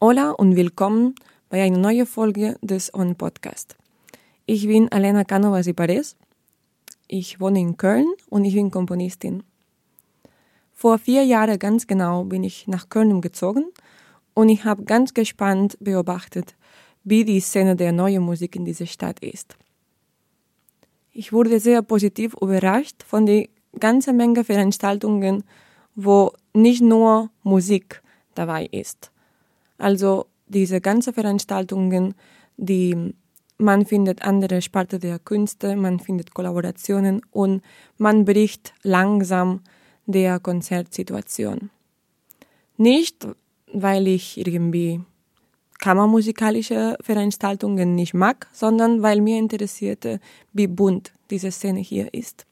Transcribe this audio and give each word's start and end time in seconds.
Hola 0.00 0.30
und 0.30 0.56
willkommen 0.56 1.14
bei 1.50 1.62
einer 1.62 1.76
neuen 1.76 2.06
Folge 2.06 2.56
des 2.62 2.94
On 2.94 3.14
Podcast. 3.14 3.76
Ich 4.46 4.66
bin 4.66 4.90
Elena 4.90 5.24
Canovas 5.24 5.70
Pares. 5.74 6.16
Ich 7.08 7.40
wohne 7.40 7.60
in 7.60 7.76
Köln 7.76 8.06
und 8.30 8.46
ich 8.46 8.54
bin 8.54 8.70
Komponistin. 8.70 9.42
Vor 10.72 10.96
vier 10.98 11.24
Jahren 11.24 11.58
ganz 11.58 11.86
genau 11.86 12.24
bin 12.24 12.42
ich 12.42 12.66
nach 12.68 12.88
Köln 12.88 13.12
umgezogen 13.12 13.66
und 14.32 14.48
ich 14.48 14.64
habe 14.64 14.84
ganz 14.84 15.12
gespannt 15.12 15.76
beobachtet, 15.80 16.54
wie 17.04 17.24
die 17.24 17.40
Szene 17.40 17.76
der 17.76 17.92
neuen 17.92 18.22
Musik 18.22 18.56
in 18.56 18.64
dieser 18.64 18.86
Stadt 18.86 19.20
ist. 19.20 19.56
Ich 21.12 21.32
wurde 21.32 21.60
sehr 21.60 21.82
positiv 21.82 22.34
überrascht 22.40 23.02
von 23.04 23.26
der 23.26 23.48
ganzen 23.78 24.16
Menge 24.16 24.42
Veranstaltungen, 24.42 25.44
wo 25.94 26.32
nicht 26.54 26.82
nur 26.82 27.30
Musik 27.42 28.02
dabei 28.34 28.66
ist. 28.66 29.12
Also 29.78 30.26
diese 30.48 30.80
ganzen 30.80 31.14
Veranstaltungen, 31.14 32.14
die 32.56 33.14
man 33.58 33.86
findet 33.86 34.22
andere 34.22 34.60
Sparte 34.62 34.98
der 34.98 35.18
Künste, 35.18 35.76
man 35.76 36.00
findet 36.00 36.34
Kollaborationen 36.34 37.22
und 37.30 37.62
man 37.98 38.24
bricht 38.24 38.74
langsam 38.82 39.60
der 40.06 40.40
Konzertsituation. 40.40 41.70
Nicht, 42.76 43.28
weil 43.72 44.08
ich 44.08 44.36
irgendwie 44.36 45.00
kammermusikalische 45.78 46.96
Veranstaltungen 47.00 47.94
nicht 47.94 48.14
mag, 48.14 48.48
sondern 48.52 49.02
weil 49.02 49.20
mir 49.20 49.38
interessierte, 49.38 50.20
wie 50.52 50.66
bunt 50.66 51.12
diese 51.30 51.50
Szene 51.50 51.80
hier 51.80 52.12
ist. 52.14 52.46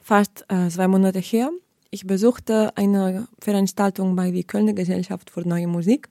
Fast 0.00 0.44
äh, 0.48 0.68
zwei 0.68 0.88
Monate 0.88 1.20
her, 1.20 1.50
ich 1.90 2.06
besuchte 2.06 2.76
eine 2.76 3.28
Veranstaltung 3.40 4.16
bei 4.16 4.30
der 4.30 4.42
Kölner 4.44 4.72
Gesellschaft 4.72 5.30
für 5.30 5.46
Neue 5.46 5.66
Musik 5.66 6.08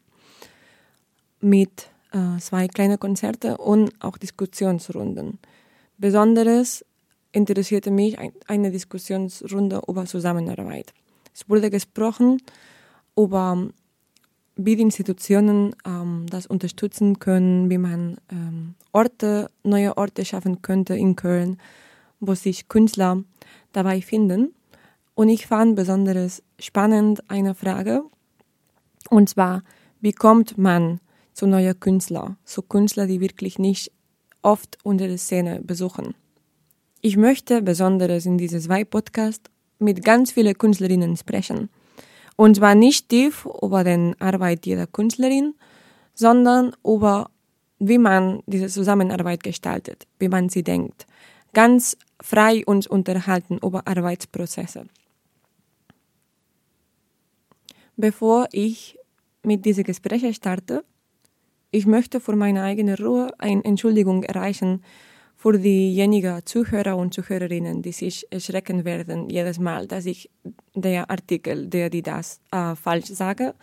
mit 1.39 1.89
äh, 2.11 2.39
zwei 2.39 2.67
kleinen 2.67 2.99
Konzerte 2.99 3.57
und 3.57 3.91
auch 3.99 4.17
Diskussionsrunden. 4.17 5.39
Besonderes 5.97 6.85
interessierte 7.31 7.91
mich 7.91 8.17
eine 8.47 8.71
Diskussionsrunde 8.71 9.81
über 9.87 10.05
Zusammenarbeit. 10.05 10.93
Es 11.33 11.49
wurde 11.49 11.69
gesprochen 11.69 12.41
über 13.15 13.69
wie 14.55 14.75
die 14.75 14.83
Institutionen 14.83 15.75
ähm, 15.85 16.25
das 16.29 16.45
unterstützen 16.45 17.19
können, 17.19 17.69
wie 17.69 17.77
man 17.77 18.17
ähm, 18.31 18.75
Orte, 18.91 19.49
neue 19.63 19.97
Orte 19.97 20.25
schaffen 20.25 20.61
könnte 20.61 20.95
in 20.95 21.15
Köln, 21.15 21.57
wo 22.19 22.35
sich 22.35 22.67
Künstler 22.67 23.23
dabei 23.71 24.01
finden. 24.01 24.53
Und 25.15 25.29
ich 25.29 25.47
fand 25.47 25.75
besonders 25.75 26.43
spannend 26.59 27.29
eine 27.29 27.55
Frage, 27.55 28.03
und 29.09 29.29
zwar, 29.29 29.63
wie 29.99 30.13
kommt 30.13 30.57
man 30.57 30.99
zu 31.33 31.47
neuen 31.47 31.79
Künstlern, 31.79 32.37
zu 32.45 32.61
Künstlern, 32.61 33.07
die 33.07 33.19
wirklich 33.19 33.59
nicht 33.59 33.91
oft 34.41 34.77
unter 34.83 35.07
der 35.07 35.17
Szene 35.17 35.61
besuchen. 35.61 36.15
Ich 37.01 37.17
möchte 37.17 37.61
besonders 37.61 38.25
in 38.25 38.37
dieses 38.37 38.65
zwei 38.65 38.83
Podcast 38.83 39.49
mit 39.79 40.03
ganz 40.03 40.31
vielen 40.31 40.57
Künstlerinnen 40.57 41.17
sprechen. 41.17 41.69
Und 42.35 42.55
zwar 42.55 42.75
nicht 42.75 43.09
tief 43.09 43.47
über 43.61 43.83
den 43.83 44.19
Arbeit 44.19 44.65
jeder 44.65 44.87
Künstlerin, 44.87 45.53
sondern 46.13 46.75
über 46.83 47.29
wie 47.83 47.97
man 47.97 48.43
diese 48.45 48.67
Zusammenarbeit 48.67 49.43
gestaltet, 49.43 50.05
wie 50.19 50.29
man 50.29 50.49
sie 50.49 50.63
denkt. 50.63 51.07
Ganz 51.53 51.97
frei 52.21 52.63
uns 52.65 52.85
unterhalten 52.85 53.57
über 53.57 53.87
Arbeitsprozesse. 53.87 54.85
Bevor 57.97 58.47
ich 58.51 58.99
mit 59.43 59.65
diesen 59.65 59.83
Gesprächen 59.83 60.33
starte, 60.33 60.85
ich 61.71 61.87
möchte 61.87 62.19
für 62.19 62.35
meine 62.35 62.61
eigene 62.61 62.97
Ruhe 62.97 63.33
eine 63.39 63.65
Entschuldigung 63.65 64.23
erreichen 64.23 64.83
für 65.41 65.57
diejenigen 65.57 66.45
Zuhörer 66.45 66.95
und 66.95 67.15
Zuhörerinnen, 67.15 67.81
die 67.81 67.93
sich 67.93 68.27
erschrecken 68.29 68.85
werden 68.85 69.27
jedes 69.27 69.57
Mal, 69.57 69.87
dass 69.87 70.05
ich 70.05 70.29
der 70.75 71.09
Artikel, 71.09 71.65
der 71.65 71.89
die 71.89 72.03
das 72.03 72.39
äh, 72.51 72.75
falsch 72.75 73.07
sage, 73.07 73.55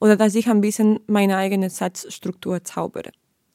oder 0.00 0.16
dass 0.16 0.34
ich 0.34 0.48
ein 0.48 0.60
bisschen 0.60 0.98
meine 1.06 1.36
eigene 1.36 1.70
Satzstruktur 1.70 2.64
zaubere. 2.64 3.12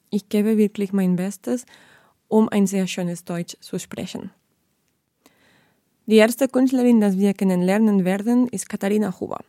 Ich 0.08 0.30
gebe 0.30 0.56
wirklich 0.56 0.94
mein 0.94 1.16
Bestes, 1.16 1.66
um 2.28 2.48
ein 2.48 2.66
sehr 2.66 2.86
schönes 2.86 3.24
Deutsch 3.24 3.58
zu 3.60 3.78
sprechen. 3.78 4.30
Die 6.06 6.16
erste 6.16 6.48
Künstlerin, 6.48 7.02
die 7.02 7.18
wir 7.18 7.34
kennenlernen 7.34 8.06
werden, 8.06 8.48
ist 8.48 8.70
Katharina 8.70 9.20
Huber. 9.20 9.40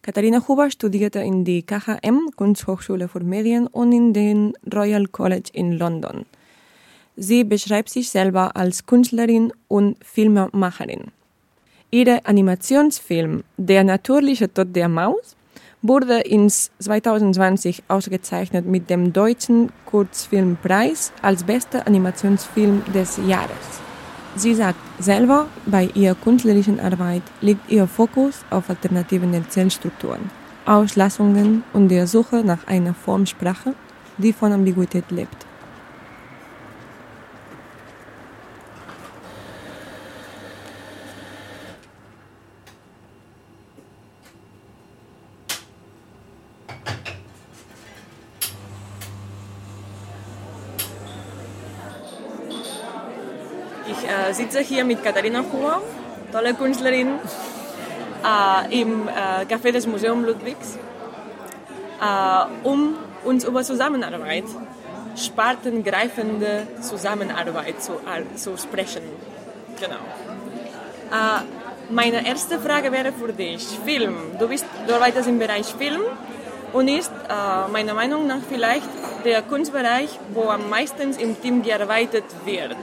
Katharina 0.00 0.48
Huber 0.48 0.70
studierte 0.70 1.18
in 1.18 1.44
die 1.44 1.62
KHM, 1.62 2.30
Kunsthochschule 2.36 3.06
für 3.06 3.20
Medien, 3.20 3.66
und 3.66 3.92
in 3.92 4.14
den 4.14 4.54
Royal 4.72 5.06
College 5.08 5.50
in 5.52 5.72
London. 5.72 6.24
Sie 7.16 7.44
beschreibt 7.44 7.90
sich 7.90 8.10
selber 8.10 8.56
als 8.56 8.86
Künstlerin 8.86 9.52
und 9.68 9.96
Filmemacherin. 10.04 11.12
Ihr 11.90 12.26
Animationsfilm 12.26 13.44
Der 13.56 13.84
natürliche 13.84 14.52
Tod 14.52 14.74
der 14.74 14.88
Maus 14.88 15.36
wurde 15.80 16.20
ins 16.20 16.72
2020 16.80 17.84
ausgezeichnet 17.86 18.66
mit 18.66 18.90
dem 18.90 19.12
Deutschen 19.12 19.70
Kurzfilmpreis 19.86 21.12
als 21.22 21.44
bester 21.44 21.86
Animationsfilm 21.86 22.82
des 22.92 23.20
Jahres. 23.28 23.80
Sie 24.34 24.54
sagt 24.54 24.80
selber, 24.98 25.46
bei 25.66 25.88
ihrer 25.94 26.16
künstlerischen 26.16 26.80
Arbeit 26.80 27.22
liegt 27.40 27.70
ihr 27.70 27.86
Fokus 27.86 28.44
auf 28.50 28.68
alternativen 28.68 29.32
Erzählstrukturen, 29.32 30.30
Auslassungen 30.66 31.62
und 31.72 31.90
der 31.90 32.08
Suche 32.08 32.42
nach 32.42 32.66
einer 32.66 32.94
Formsprache, 32.94 33.74
die 34.18 34.32
von 34.32 34.50
Ambiguität 34.50 35.08
lebt. 35.12 35.46
Sitze 54.32 54.60
hier 54.60 54.84
mit 54.84 55.02
Katharina 55.02 55.44
Huhr, 55.52 55.82
tolle 56.32 56.54
Künstlerin, 56.54 57.18
äh, 58.24 58.80
im 58.80 59.08
äh, 59.08 59.44
Café 59.44 59.72
des 59.72 59.86
Museums 59.86 60.26
Ludwigs, 60.26 60.78
äh, 62.00 62.66
um 62.66 62.96
uns 63.24 63.44
über 63.44 63.62
Zusammenarbeit, 63.62 64.44
spartengreifende 65.16 66.66
Zusammenarbeit 66.80 67.82
zu, 67.82 67.92
äh, 67.92 68.34
zu 68.36 68.56
sprechen. 68.56 69.02
Genau. 69.80 70.02
Äh, 71.10 71.42
meine 71.90 72.26
erste 72.26 72.58
Frage 72.58 72.90
wäre 72.90 73.12
für 73.12 73.32
dich, 73.32 73.66
Film. 73.84 74.16
Du, 74.38 74.48
bist, 74.48 74.64
du 74.86 74.94
arbeitest 74.94 75.28
im 75.28 75.38
Bereich 75.38 75.66
Film 75.66 76.00
und 76.72 76.88
ist 76.88 77.12
äh, 77.28 77.70
meiner 77.70 77.94
Meinung 77.94 78.26
nach 78.26 78.40
vielleicht 78.48 78.88
der 79.24 79.42
Kunstbereich, 79.42 80.08
wo 80.32 80.48
am 80.48 80.68
meisten 80.68 81.12
im 81.18 81.40
Team 81.40 81.62
gearbeitet 81.62 82.24
wird. 82.44 82.76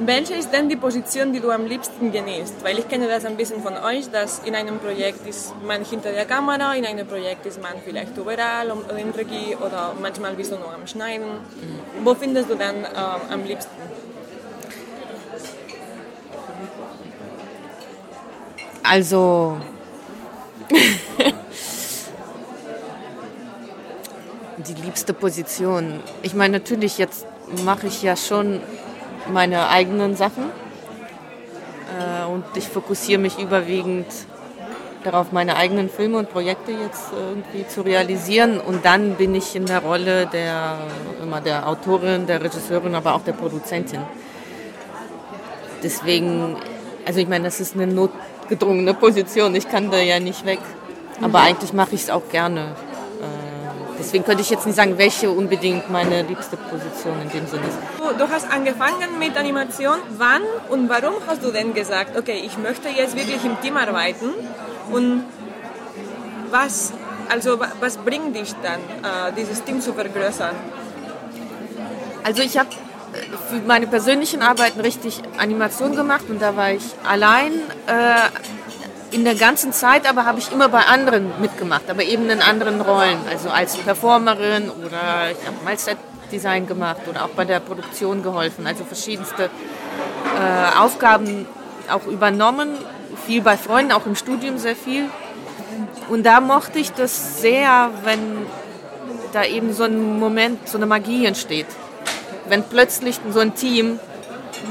Welche 0.00 0.34
ist 0.34 0.52
denn 0.52 0.68
die 0.68 0.76
Position, 0.76 1.32
die 1.32 1.40
du 1.40 1.50
am 1.50 1.66
liebsten 1.66 2.12
genießt? 2.12 2.62
Weil 2.62 2.78
ich 2.78 2.86
kenne 2.88 3.08
das 3.08 3.24
ein 3.24 3.36
bisschen 3.36 3.60
von 3.60 3.76
euch, 3.76 4.08
dass 4.10 4.38
in 4.44 4.54
einem 4.54 4.78
Projekt 4.78 5.26
ist 5.26 5.52
man 5.66 5.84
hinter 5.84 6.12
der 6.12 6.24
Kamera, 6.24 6.74
in 6.74 6.86
einem 6.86 7.04
Projekt 7.04 7.44
ist 7.46 7.60
man 7.60 7.72
vielleicht 7.84 8.16
überall 8.16 8.70
oder 8.70 8.96
in 8.96 9.10
Regie 9.10 9.56
oder 9.56 9.94
manchmal 10.00 10.34
bist 10.34 10.52
du 10.52 10.56
nur 10.56 10.72
am 10.72 10.86
Schneiden. 10.86 11.26
Mhm. 11.26 12.04
Wo 12.04 12.14
findest 12.14 12.48
du 12.48 12.54
dann 12.54 12.84
äh, 12.84 12.88
am 13.30 13.42
liebsten? 13.42 13.72
Also 18.84 19.58
die 24.58 24.74
liebste 24.74 25.12
Position. 25.12 25.98
Ich 26.22 26.34
meine, 26.34 26.58
natürlich, 26.58 26.98
jetzt 26.98 27.26
mache 27.64 27.88
ich 27.88 28.00
ja 28.02 28.14
schon 28.14 28.60
meine 29.32 29.68
eigenen 29.68 30.16
Sachen. 30.16 30.44
Äh, 31.98 32.26
und 32.26 32.44
ich 32.54 32.68
fokussiere 32.68 33.20
mich 33.20 33.38
überwiegend 33.38 34.06
darauf, 35.04 35.32
meine 35.32 35.56
eigenen 35.56 35.88
Filme 35.88 36.18
und 36.18 36.30
Projekte 36.30 36.72
jetzt 36.72 37.10
irgendwie 37.12 37.66
zu 37.66 37.82
realisieren. 37.82 38.60
Und 38.60 38.84
dann 38.84 39.14
bin 39.14 39.34
ich 39.34 39.54
in 39.56 39.66
der 39.66 39.80
Rolle 39.80 40.26
der, 40.26 40.78
immer 41.22 41.40
der 41.40 41.68
Autorin, 41.68 42.26
der 42.26 42.42
Regisseurin, 42.42 42.94
aber 42.94 43.14
auch 43.14 43.22
der 43.22 43.32
Produzentin. 43.32 44.00
Deswegen, 45.82 46.56
also 47.06 47.20
ich 47.20 47.28
meine, 47.28 47.44
das 47.44 47.60
ist 47.60 47.74
eine 47.74 47.86
notgedrungene 47.86 48.94
Position. 48.94 49.54
Ich 49.54 49.68
kann 49.68 49.90
da 49.90 49.98
ja 49.98 50.20
nicht 50.20 50.44
weg. 50.44 50.60
Aber 51.20 51.40
mhm. 51.40 51.46
eigentlich 51.46 51.72
mache 51.72 51.94
ich 51.94 52.02
es 52.02 52.10
auch 52.10 52.28
gerne. 52.30 52.74
Äh, 53.98 54.02
Deswegen 54.02 54.24
könnte 54.24 54.42
ich 54.42 54.50
jetzt 54.50 54.66
nicht 54.66 54.76
sagen, 54.76 54.96
welche 54.96 55.30
unbedingt 55.30 55.90
meine 55.90 56.22
liebste 56.22 56.56
Position 56.56 57.20
in 57.22 57.30
dem 57.30 57.46
Sinne 57.46 57.62
ist. 57.66 57.78
Du 58.18 58.28
hast 58.28 58.50
angefangen 58.50 59.18
mit 59.18 59.36
Animation. 59.36 59.98
Wann 60.16 60.42
und 60.68 60.88
warum 60.88 61.14
hast 61.26 61.44
du 61.44 61.50
denn 61.50 61.74
gesagt, 61.74 62.16
okay, 62.16 62.42
ich 62.44 62.56
möchte 62.58 62.88
jetzt 62.88 63.16
wirklich 63.16 63.44
im 63.44 63.60
Team 63.60 63.76
arbeiten? 63.76 64.30
Und 64.90 65.24
was, 66.50 66.92
also, 67.28 67.58
was 67.80 67.96
bringt 67.98 68.34
dich 68.34 68.54
dann, 68.62 68.80
äh, 68.80 69.32
dieses 69.36 69.62
Team 69.64 69.80
zu 69.80 69.92
vergrößern? 69.92 70.54
Also 72.24 72.42
ich 72.42 72.58
habe 72.58 72.70
für 73.50 73.60
meine 73.66 73.86
persönlichen 73.86 74.42
Arbeiten 74.42 74.80
richtig 74.80 75.22
Animation 75.38 75.94
gemacht 75.96 76.24
und 76.28 76.40
da 76.40 76.56
war 76.56 76.72
ich 76.72 76.84
allein 77.06 77.52
äh, 77.86 78.28
in 79.10 79.24
der 79.24 79.34
ganzen 79.34 79.72
Zeit, 79.72 80.08
aber 80.08 80.24
habe 80.24 80.38
ich 80.38 80.52
immer 80.52 80.68
bei 80.68 80.80
anderen 80.80 81.40
mitgemacht, 81.40 81.88
aber 81.88 82.02
eben 82.02 82.28
in 82.28 82.42
anderen 82.42 82.80
Rollen, 82.80 83.18
also 83.30 83.48
als 83.48 83.76
Performerin 83.76 84.70
oder 84.70 85.30
ich 85.30 85.46
habe 85.46 85.64
mal 85.64 85.78
Set-Design 85.78 86.66
gemacht 86.66 87.02
oder 87.08 87.24
auch 87.24 87.30
bei 87.30 87.44
der 87.44 87.60
Produktion 87.60 88.22
geholfen, 88.22 88.66
also 88.66 88.84
verschiedenste 88.84 89.44
äh, 89.44 90.78
Aufgaben 90.78 91.46
auch 91.90 92.06
übernommen, 92.06 92.76
viel 93.26 93.40
bei 93.42 93.56
Freunden, 93.56 93.92
auch 93.92 94.06
im 94.06 94.14
Studium 94.14 94.58
sehr 94.58 94.76
viel. 94.76 95.06
Und 96.08 96.24
da 96.24 96.40
mochte 96.40 96.78
ich 96.78 96.92
das 96.92 97.40
sehr, 97.40 97.90
wenn 98.04 98.46
da 99.32 99.44
eben 99.44 99.72
so 99.72 99.84
ein 99.84 100.18
Moment, 100.18 100.68
so 100.68 100.78
eine 100.78 100.86
Magie 100.86 101.26
entsteht. 101.26 101.66
Wenn 102.48 102.62
plötzlich 102.62 103.20
so 103.30 103.40
ein 103.40 103.54
Team, 103.54 103.98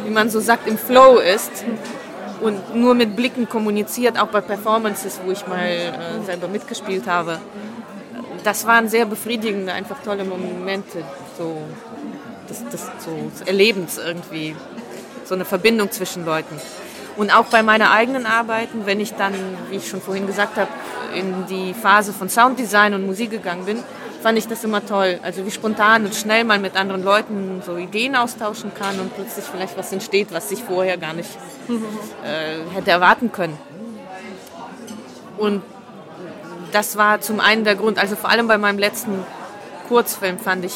wie 0.04 0.10
man 0.10 0.30
so 0.30 0.40
sagt, 0.40 0.68
im 0.68 0.78
Flow 0.78 1.18
ist 1.18 1.64
und 2.42 2.76
nur 2.76 2.94
mit 2.94 3.16
Blicken 3.16 3.48
kommuniziert, 3.50 4.20
auch 4.20 4.28
bei 4.28 4.42
Performances, 4.42 5.20
wo 5.24 5.32
ich 5.32 5.46
mal 5.48 5.68
äh, 5.68 6.26
selber 6.26 6.48
mitgespielt 6.48 7.08
habe. 7.08 7.40
Das 8.44 8.66
waren 8.66 8.88
sehr 8.88 9.06
befriedigende, 9.06 9.74
einfach 9.74 9.98
tolle 10.04 10.24
Momente, 10.24 11.04
so 11.38 11.62
des, 12.50 12.66
des, 12.70 12.82
so 13.00 13.30
des 13.34 13.42
Erlebens 13.48 13.98
irgendwie, 13.98 14.56
so 15.26 15.36
eine 15.36 15.46
Verbindung 15.46 15.92
zwischen 15.92 16.26
Leuten. 16.26 16.56
Und 17.18 17.36
auch 17.36 17.46
bei 17.46 17.64
meinen 17.64 17.88
eigenen 17.88 18.26
Arbeiten, 18.26 18.86
wenn 18.86 19.00
ich 19.00 19.14
dann, 19.16 19.34
wie 19.70 19.78
ich 19.78 19.90
schon 19.90 20.02
vorhin 20.02 20.28
gesagt 20.28 20.56
habe, 20.58 20.70
in 21.16 21.48
die 21.48 21.74
Phase 21.74 22.14
von 22.14 22.30
Sounddesign 22.30 22.94
und 22.94 23.06
Musik 23.06 23.32
gegangen 23.32 23.66
bin, 23.66 23.80
fand 24.28 24.38
ich 24.38 24.48
das 24.50 24.62
immer 24.66 24.86
toll. 24.86 25.22
Also 25.24 25.46
wie 25.46 25.52
spontan 25.52 26.04
und 26.04 26.14
schnell 26.14 26.44
man 26.44 26.62
mit 26.62 26.76
anderen 26.76 27.02
Leuten 27.02 27.62
so 27.66 27.78
Ideen 27.78 28.14
austauschen 28.14 28.74
kann 28.74 29.00
und 29.00 29.16
plötzlich 29.16 29.46
vielleicht 29.46 29.78
was 29.78 29.94
entsteht, 29.94 30.34
was 30.34 30.52
ich 30.52 30.62
vorher 30.62 30.98
gar 30.98 31.14
nicht 31.14 31.30
äh, 32.26 32.76
hätte 32.76 32.92
erwarten 32.92 33.32
können. 33.32 33.58
Und 35.38 35.64
das 36.74 36.98
war 36.98 37.22
zum 37.22 37.40
einen 37.40 37.64
der 37.64 37.76
Grund, 37.76 37.98
also 38.00 38.18
vor 38.18 38.30
allem 38.30 38.50
bei 38.50 38.58
meinem 38.58 38.80
letzten 38.80 39.26
Kurzfilm 39.88 40.40
fand 40.40 40.66
ich 40.66 40.74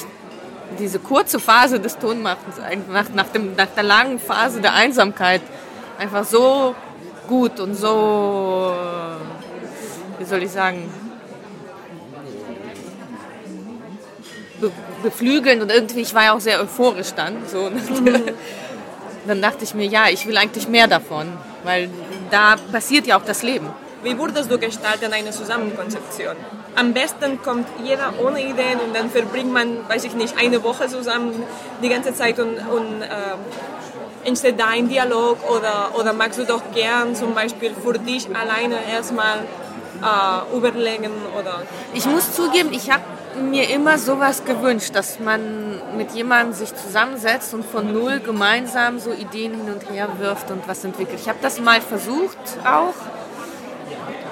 diese 0.79 0.99
kurze 0.99 1.37
Phase 1.37 1.81
des 1.81 1.97
Tonmachens, 1.97 2.55
nach, 2.87 3.09
nach, 3.13 3.27
dem, 3.33 3.55
nach 3.57 3.67
der 3.75 3.83
langen 3.83 4.17
Phase 4.17 4.61
der 4.61 4.75
Einsamkeit, 4.75 5.41
einfach 5.99 6.23
so 6.23 6.73
gut 7.27 7.59
und 7.59 7.75
so, 7.75 8.73
wie 10.19 10.23
soll 10.23 10.41
ich 10.41 10.51
sagen, 10.51 10.89
beflügeln 15.03 15.61
und 15.61 15.71
irgendwie, 15.71 16.01
ich 16.01 16.13
war 16.13 16.23
ja 16.25 16.33
auch 16.33 16.39
sehr 16.39 16.61
euphorisch 16.61 17.13
dann. 17.13 17.37
So. 17.47 17.69
Mhm. 17.69 18.21
dann 19.27 19.41
dachte 19.41 19.63
ich 19.63 19.73
mir, 19.73 19.85
ja, 19.85 20.09
ich 20.09 20.25
will 20.27 20.37
eigentlich 20.37 20.67
mehr 20.67 20.87
davon, 20.87 21.27
weil 21.63 21.89
da 22.29 22.55
passiert 22.71 23.07
ja 23.07 23.17
auch 23.19 23.25
das 23.25 23.43
Leben. 23.43 23.67
Wie 24.03 24.17
würdest 24.17 24.49
du 24.49 24.57
gestalten 24.57 25.13
eine 25.13 25.29
Zusammenkonzeption? 25.29 26.35
Am 26.75 26.91
besten 26.93 27.39
kommt 27.43 27.67
jeder 27.83 28.13
ohne 28.19 28.41
Ideen 28.41 28.79
und 28.83 28.95
dann 28.95 29.11
verbringt 29.11 29.53
man, 29.53 29.87
weiß 29.87 30.05
ich 30.05 30.15
nicht, 30.15 30.35
eine 30.39 30.63
Woche 30.63 30.87
zusammen 30.87 31.43
die 31.83 31.89
ganze 31.89 32.15
Zeit 32.15 32.39
und, 32.39 32.57
und 32.57 33.01
äh, 33.03 34.27
entsteht 34.27 34.59
da 34.59 34.67
ein 34.69 34.89
Dialog 34.89 35.37
oder, 35.49 35.91
oder 35.99 36.13
magst 36.13 36.39
du 36.39 36.45
doch 36.45 36.61
gern 36.73 37.15
zum 37.15 37.35
Beispiel 37.35 37.73
für 37.75 37.93
dich 37.93 38.27
alleine 38.35 38.77
erstmal 38.91 39.39
äh, 40.01 40.57
überlegen 40.57 41.11
oder? 41.39 41.61
Ich 41.93 42.05
muss 42.07 42.33
zugeben, 42.33 42.69
ich 42.71 42.89
habe 42.89 43.03
mir 43.39 43.69
immer 43.69 43.97
sowas 43.97 44.43
gewünscht, 44.45 44.91
dass 44.93 45.19
man 45.19 45.41
mit 45.97 46.11
jemandem 46.11 46.53
sich 46.53 46.75
zusammensetzt 46.75 47.53
und 47.53 47.65
von 47.65 47.91
null 47.93 48.19
gemeinsam 48.19 48.99
so 48.99 49.11
Ideen 49.11 49.53
hin 49.53 49.73
und 49.73 49.89
her 49.89 50.09
wirft 50.19 50.51
und 50.51 50.67
was 50.67 50.83
entwickelt. 50.83 51.19
Ich 51.19 51.29
habe 51.29 51.39
das 51.41 51.59
mal 51.59 51.81
versucht 51.81 52.37
auch, 52.65 52.93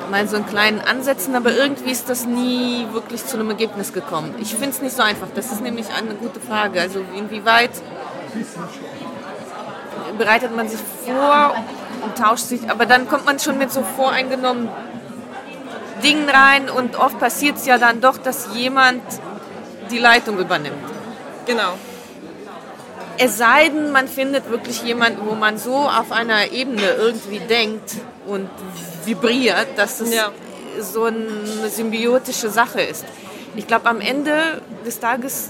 mal 0.10 0.28
so 0.28 0.38
in 0.38 0.46
kleinen 0.46 0.82
Ansätzen, 0.82 1.36
aber 1.36 1.54
irgendwie 1.54 1.92
ist 1.92 2.10
das 2.10 2.26
nie 2.26 2.88
wirklich 2.92 3.26
zu 3.26 3.38
einem 3.38 3.50
Ergebnis 3.50 3.94
gekommen. 3.94 4.36
Ich 4.40 4.52
finde 4.52 4.70
es 4.70 4.82
nicht 4.82 4.96
so 4.96 5.04
einfach. 5.04 5.28
Das 5.36 5.52
ist 5.52 5.62
nämlich 5.62 5.88
eine 5.94 6.16
gute 6.16 6.40
Frage. 6.40 6.82
Also 6.82 7.02
inwieweit 7.16 7.72
bereitet 10.18 10.56
man 10.56 10.68
sich 10.68 10.80
vor 11.06 11.56
und 12.04 12.18
tauscht 12.18 12.46
sich, 12.46 12.70
aber 12.70 12.86
dann 12.86 13.08
kommt 13.08 13.26
man 13.26 13.40
schon 13.40 13.58
mit 13.58 13.72
so 13.72 13.84
voreingenommen 13.84 14.70
Dingen 16.04 16.30
rein 16.30 16.70
und 16.70 16.96
oft 16.96 17.20
passiert 17.20 17.58
es 17.58 17.66
ja 17.66 17.78
dann 17.78 18.02
doch, 18.02 18.18
dass 18.18 18.50
jemand 18.54 19.02
die 19.92 20.00
Leitung 20.00 20.38
übernimmt. 20.38 20.78
Genau. 21.46 21.74
Es 23.18 23.38
sei 23.38 23.70
denn, 23.70 23.92
man 23.92 24.08
findet 24.08 24.50
wirklich 24.50 24.82
jemanden, 24.84 25.26
wo 25.26 25.36
man 25.36 25.58
so 25.58 25.76
auf 25.76 26.12
einer 26.12 26.52
Ebene 26.52 26.90
irgendwie 26.98 27.40
denkt 27.40 27.96
und 28.26 28.50
vibriert, 29.04 29.68
dass 29.76 30.00
es 30.00 30.14
ja. 30.14 30.32
so 30.80 31.04
eine 31.04 31.70
symbiotische 31.70 32.50
Sache 32.50 32.82
ist. 32.82 33.04
Ich 33.56 33.68
glaube, 33.68 33.90
am 33.90 34.00
Ende 34.00 34.62
des 34.86 35.00
Tages 35.00 35.50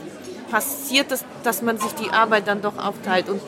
passiert 0.50 1.12
es, 1.12 1.24
dass 1.44 1.62
man 1.62 1.78
sich 1.78 1.94
die 1.94 2.10
Arbeit 2.10 2.48
dann 2.48 2.62
doch 2.62 2.78
aufteilt. 2.78 3.30
Und 3.30 3.42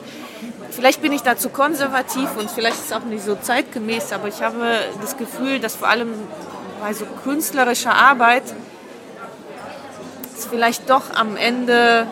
vielleicht 0.70 1.02
bin 1.02 1.12
ich 1.12 1.22
dazu 1.22 1.48
konservativ 1.48 2.28
und 2.38 2.50
vielleicht 2.50 2.76
ist 2.76 2.86
es 2.86 2.92
auch 2.92 3.04
nicht 3.04 3.24
so 3.24 3.34
zeitgemäß, 3.34 4.12
aber 4.12 4.28
ich 4.28 4.40
habe 4.40 4.78
das 5.00 5.16
Gefühl, 5.16 5.58
dass 5.58 5.74
vor 5.74 5.88
allem 5.88 6.12
bei 6.82 6.92
so 6.92 7.06
künstlerischer 7.22 7.94
Arbeit 7.94 8.42
es 10.36 10.46
vielleicht 10.46 10.90
doch 10.90 11.14
am 11.14 11.36
Ende 11.36 12.08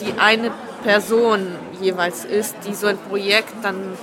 die 0.00 0.20
eine 0.20 0.50
Person 0.82 1.46
jeweils 1.80 2.26
ist, 2.26 2.54
die 2.66 2.74
so 2.74 2.88
ein 2.88 2.98
Projekt 2.98 3.54
dann 3.62 3.96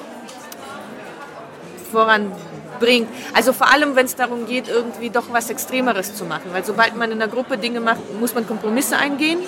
voranbringt. 1.92 3.08
Also 3.36 3.54
vor 3.54 3.72
allem, 3.72 3.96
wenn 3.96 4.08
es 4.08 4.16
darum 4.16 4.48
geht, 4.48 4.68
irgendwie 4.68 5.12
doch 5.12 5.26
was 5.32 5.52
Extremeres 5.52 6.16
zu 6.16 6.26
machen. 6.26 6.52
Weil 6.52 6.66
sobald 6.66 6.96
man 6.96 7.12
in 7.12 7.20
der 7.20 7.28
Gruppe 7.28 7.60
Dinge 7.60 7.82
macht, 7.82 8.00
muss 8.20 8.34
man 8.34 8.48
Kompromisse 8.48 8.98
eingehen. 8.98 9.40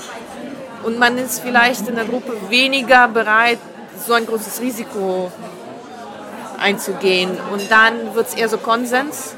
Und 0.83 0.99
man 0.99 1.17
ist 1.17 1.39
vielleicht 1.39 1.87
in 1.87 1.95
der 1.95 2.05
Gruppe 2.05 2.37
weniger 2.49 3.07
bereit, 3.07 3.59
so 4.05 4.13
ein 4.13 4.27
großes 4.27 4.61
Risiko 4.61 5.31
einzugehen. 6.59 7.31
Und 7.51 7.71
dann 7.71 8.13
wird 8.13 8.27
es 8.27 8.35
eher 8.35 8.49
so 8.49 8.57
Konsens. 8.57 9.35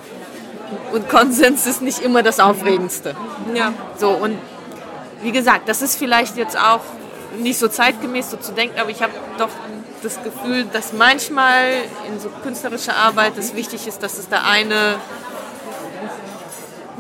Und 0.91 1.09
Konsens 1.09 1.65
ist 1.65 1.81
nicht 1.81 1.99
immer 1.99 2.23
das 2.23 2.39
Aufregendste. 2.39 3.15
Ja. 3.53 3.73
So, 3.97 4.09
und 4.09 4.37
wie 5.21 5.31
gesagt, 5.31 5.67
das 5.69 5.81
ist 5.81 5.97
vielleicht 5.97 6.37
jetzt 6.37 6.57
auch 6.57 6.81
nicht 7.37 7.57
so 7.57 7.67
zeitgemäß 7.67 8.31
so 8.31 8.37
zu 8.37 8.51
denken, 8.51 8.79
aber 8.79 8.89
ich 8.89 9.01
habe 9.01 9.13
doch 9.37 9.49
das 10.03 10.21
Gefühl, 10.21 10.65
dass 10.65 10.93
manchmal 10.93 11.71
in 12.07 12.19
so 12.19 12.29
künstlerischer 12.43 12.95
Arbeit 12.95 13.37
es 13.37 13.55
wichtig 13.55 13.87
ist, 13.87 14.03
dass 14.03 14.17
es 14.17 14.29
da 14.29 14.43
eine 14.43 14.95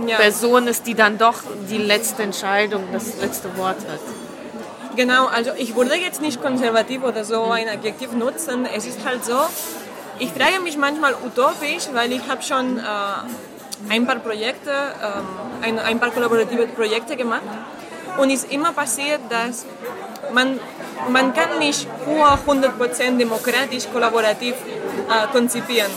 ja. 0.07 0.17
Person 0.17 0.67
ist, 0.67 0.87
die 0.87 0.95
dann 0.95 1.17
doch 1.17 1.35
die 1.69 1.77
letzte 1.77 2.23
Entscheidung, 2.23 2.83
das 2.91 3.17
letzte 3.21 3.55
Wort 3.57 3.77
hat. 3.77 3.99
Genau, 4.95 5.25
also 5.25 5.51
ich 5.57 5.75
würde 5.75 5.95
jetzt 5.95 6.21
nicht 6.21 6.41
konservativ 6.41 7.03
oder 7.03 7.25
so 7.25 7.43
ein 7.45 7.67
Adjektiv 7.67 8.11
nutzen. 8.13 8.65
Es 8.65 8.85
ist 8.85 8.99
halt 9.05 9.25
so, 9.25 9.37
ich 10.19 10.31
frage 10.31 10.59
mich 10.63 10.77
manchmal 10.77 11.15
utopisch, 11.15 11.89
weil 11.93 12.11
ich 12.11 12.27
habe 12.29 12.41
schon 12.41 12.77
äh, 12.77 12.81
ein 13.89 14.05
paar 14.05 14.19
Projekte, 14.19 14.71
ähm, 14.71 15.25
ein, 15.61 15.79
ein 15.79 15.99
paar 15.99 16.11
kollaborative 16.11 16.67
Projekte 16.67 17.15
gemacht 17.15 17.43
und 18.17 18.29
es 18.29 18.43
ist 18.43 18.51
immer 18.51 18.73
passiert, 18.73 19.21
dass 19.29 19.65
man, 20.33 20.59
man 21.09 21.33
kann 21.33 21.59
nicht 21.59 21.87
nur 22.07 22.27
100% 22.27 23.17
demokratisch 23.17 23.85
kollaborativ 23.91 24.53
äh, 24.53 25.27
konzipieren. 25.31 25.91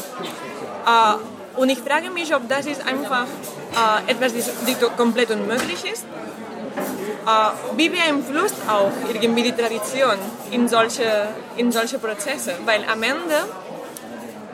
Äh, 0.87 1.61
und 1.61 1.71
ich 1.71 1.79
frage 1.79 2.11
mich, 2.11 2.35
ob 2.35 2.49
das 2.49 2.67
ist 2.67 2.87
einfach 2.87 3.25
äh, 3.25 4.11
etwas, 4.11 4.33
das 4.35 4.51
komplett 4.97 5.31
unmöglich 5.31 5.85
ist. 5.91 6.05
Äh, 6.05 7.77
wie 7.77 7.89
beeinflusst 7.89 8.57
auch 8.69 8.93
irgendwie 9.13 9.43
die 9.43 9.53
Tradition 9.53 10.19
in 10.51 10.69
solche, 10.69 11.29
in 11.57 11.73
solche 11.73 11.99
Prozesse? 11.99 12.55
Weil 12.65 12.85
am 12.91 13.03
Ende 13.03 13.45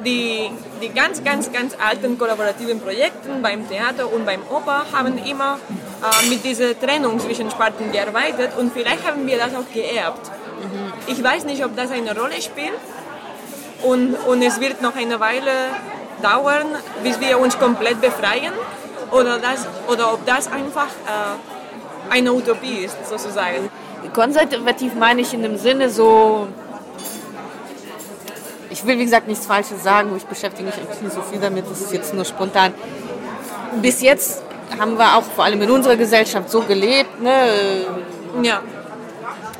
die, 0.05 0.51
die 0.83 0.89
ganz, 0.89 1.23
ganz, 1.23 1.53
ganz 1.53 1.77
alten 1.79 2.19
kollaborativen 2.19 2.81
Projekte 2.81 3.31
beim 3.41 3.69
Theater 3.69 4.12
und 4.12 4.27
beim 4.27 4.43
Oper 4.51 4.85
haben 4.93 5.17
immer 5.25 5.59
äh, 6.03 6.29
mit 6.29 6.45
dieser 6.45 6.79
Trennung 6.79 7.21
zwischen 7.21 7.51
Sparten 7.51 7.93
gearbeitet 7.93 8.51
und 8.59 8.73
vielleicht 8.73 9.07
haben 9.07 9.27
wir 9.27 9.39
das 9.39 9.55
auch 9.55 9.73
geerbt. 9.73 10.29
Mhm. 10.29 10.93
Ich 11.07 11.23
weiß 11.23 11.45
nicht, 11.45 11.65
ob 11.65 11.77
das 11.77 11.91
eine 11.93 12.19
Rolle 12.19 12.43
spielt 12.43 12.81
und, 13.83 14.15
und 14.27 14.43
es 14.43 14.61
wird 14.61 14.83
noch 14.83 14.97
eine 14.97 15.21
Weile 15.21 15.53
dauern, 16.21 16.67
bis 17.03 17.21
wir 17.21 17.39
uns 17.39 17.59
komplett 17.59 18.01
befreien 18.01 18.53
oder, 19.12 19.39
das, 19.39 19.67
oder 19.89 20.12
ob 20.12 20.27
das 20.27 20.51
einfach 20.51 20.89
äh, 21.07 22.12
eine 22.12 22.33
Utopie 22.33 22.85
ist, 22.85 22.97
sozusagen. 23.09 23.71
Konservativ 24.12 24.95
meine 24.95 25.21
ich 25.21 25.33
in 25.33 25.43
dem 25.43 25.57
Sinne 25.57 25.89
so, 25.89 26.49
ich 28.73 28.87
will 28.87 28.99
wie 28.99 29.05
gesagt 29.05 29.29
nichts 29.29 29.47
Falsches 29.47 29.83
sagen, 29.83 30.11
ich 30.17 30.25
beschäftige 30.25 30.64
mich 30.64 30.75
eigentlich 30.76 31.00
nicht 31.00 31.14
so 31.14 31.23
viel 31.23 31.41
damit, 31.41 31.71
das 31.71 31.81
ist 31.81 31.93
jetzt 31.93 32.14
nur 32.14 32.25
spontan. 32.25 32.73
Bis 33.81 34.00
jetzt 34.00 34.43
haben 34.79 34.97
wir 34.99 35.17
auch 35.17 35.23
vor 35.23 35.45
allem 35.45 35.61
in 35.62 35.71
unserer 35.71 35.97
Gesellschaft 35.97 36.50
so 36.50 36.62
gelebt, 36.62 37.21
ne, 37.21 37.87
Ja, 38.43 38.62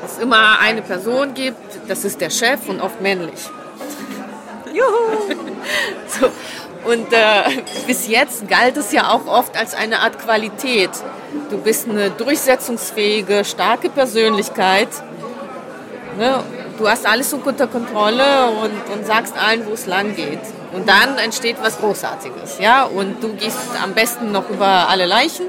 dass 0.01 0.13
es 0.13 0.19
immer 0.19 0.59
eine 0.59 0.81
Person 0.81 1.33
gibt, 1.33 1.57
das 1.87 2.03
ist 2.03 2.19
der 2.19 2.29
Chef 2.29 2.67
und 2.67 2.81
oft 2.81 2.99
männlich. 3.01 3.49
juhu! 4.73 5.35
So. 6.07 6.29
Und 6.83 7.13
äh, 7.13 7.61
bis 7.87 8.07
jetzt 8.09 8.47
galt 8.49 8.75
es 8.75 8.91
ja 8.91 9.09
auch 9.09 9.25
oft 9.25 9.55
als 9.57 9.73
eine 9.73 9.99
Art 9.99 10.19
Qualität. 10.19 10.89
Du 11.49 11.57
bist 11.57 11.89
eine 11.89 12.09
durchsetzungsfähige, 12.09 13.45
starke 13.45 13.89
Persönlichkeit. 13.89 14.89
Ne? 16.17 16.43
Du 16.83 16.89
hast 16.89 17.05
alles 17.05 17.29
so 17.29 17.37
unter 17.37 17.67
Kontrolle 17.67 18.49
und, 18.61 18.93
und 18.93 19.05
sagst 19.05 19.37
allen, 19.37 19.65
wo 19.65 19.71
es 19.71 19.85
lang 19.85 20.17
geht. 20.17 20.41
Und 20.73 20.89
dann 20.89 21.17
entsteht 21.17 21.55
was 21.61 21.77
Großartiges. 21.77 22.59
Ja? 22.59 22.83
Und 22.83 23.23
du 23.23 23.33
gehst 23.35 23.57
am 23.81 23.93
besten 23.93 24.33
noch 24.33 24.49
über 24.49 24.89
alle 24.89 25.05
Leichen. 25.05 25.45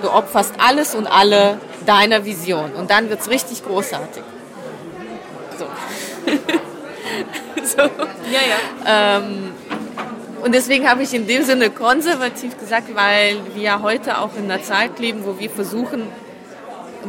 Du 0.00 0.10
opferst 0.10 0.54
alles 0.56 0.94
und 0.94 1.06
alle 1.06 1.58
deiner 1.84 2.24
Vision. 2.24 2.72
Und 2.72 2.90
dann 2.90 3.10
wird 3.10 3.20
es 3.20 3.28
richtig 3.28 3.62
großartig. 3.62 4.22
So. 5.58 5.66
so. 7.62 7.82
Ja, 7.82 8.40
ja. 8.48 9.18
Ähm, 9.18 9.52
und 10.42 10.54
deswegen 10.54 10.88
habe 10.88 11.02
ich 11.02 11.12
in 11.12 11.26
dem 11.26 11.42
Sinne 11.42 11.68
konservativ 11.68 12.58
gesagt, 12.58 12.96
weil 12.96 13.36
wir 13.54 13.82
heute 13.82 14.16
auch 14.16 14.30
in 14.38 14.50
einer 14.50 14.62
Zeit 14.62 14.98
leben, 14.98 15.26
wo 15.26 15.38
wir 15.38 15.50
versuchen, 15.50 16.08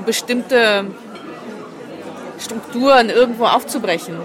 bestimmte 0.06 0.88
Strukturen 2.44 3.10
irgendwo 3.10 3.46
aufzubrechen. 3.46 4.18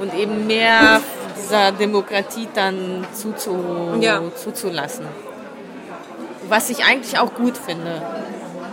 Und 0.00 0.14
eben 0.14 0.46
mehr 0.46 1.00
dieser 1.36 1.72
Demokratie 1.72 2.48
dann 2.54 3.06
zuzu 3.14 3.96
Ja. 4.00 4.20
zuzulassen. 4.34 5.06
Was 6.48 6.70
ich 6.70 6.84
eigentlich 6.84 7.18
auch 7.18 7.34
gut 7.34 7.56
finde. 7.56 8.02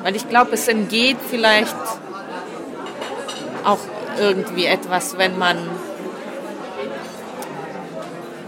Weil 0.03 0.15
ich 0.15 0.27
glaube, 0.27 0.51
es 0.53 0.67
entgeht 0.67 1.17
vielleicht 1.29 1.75
auch 3.63 3.79
irgendwie 4.20 4.65
etwas, 4.65 5.17
wenn 5.17 5.38
man 5.38 5.58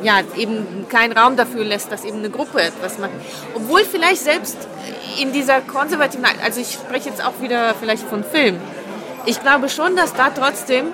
ja, 0.05 0.21
eben 0.37 0.87
keinen 0.87 1.17
Raum 1.17 1.35
dafür 1.35 1.63
lässt, 1.63 1.91
dass 1.91 2.03
eben 2.05 2.19
eine 2.19 2.29
Gruppe 2.29 2.61
etwas 2.61 2.99
macht. 2.99 3.11
Obwohl 3.55 3.83
vielleicht 3.83 4.21
selbst 4.21 4.57
in 5.19 5.33
dieser 5.33 5.61
konservativen, 5.61 6.25
also 6.43 6.61
ich 6.61 6.73
spreche 6.73 7.09
jetzt 7.09 7.25
auch 7.25 7.41
wieder 7.41 7.73
vielleicht 7.79 8.03
von 8.03 8.23
Film. 8.23 8.57
Ich 9.25 9.41
glaube 9.41 9.67
schon, 9.69 9.95
dass 9.95 10.13
da 10.13 10.29
trotzdem 10.29 10.87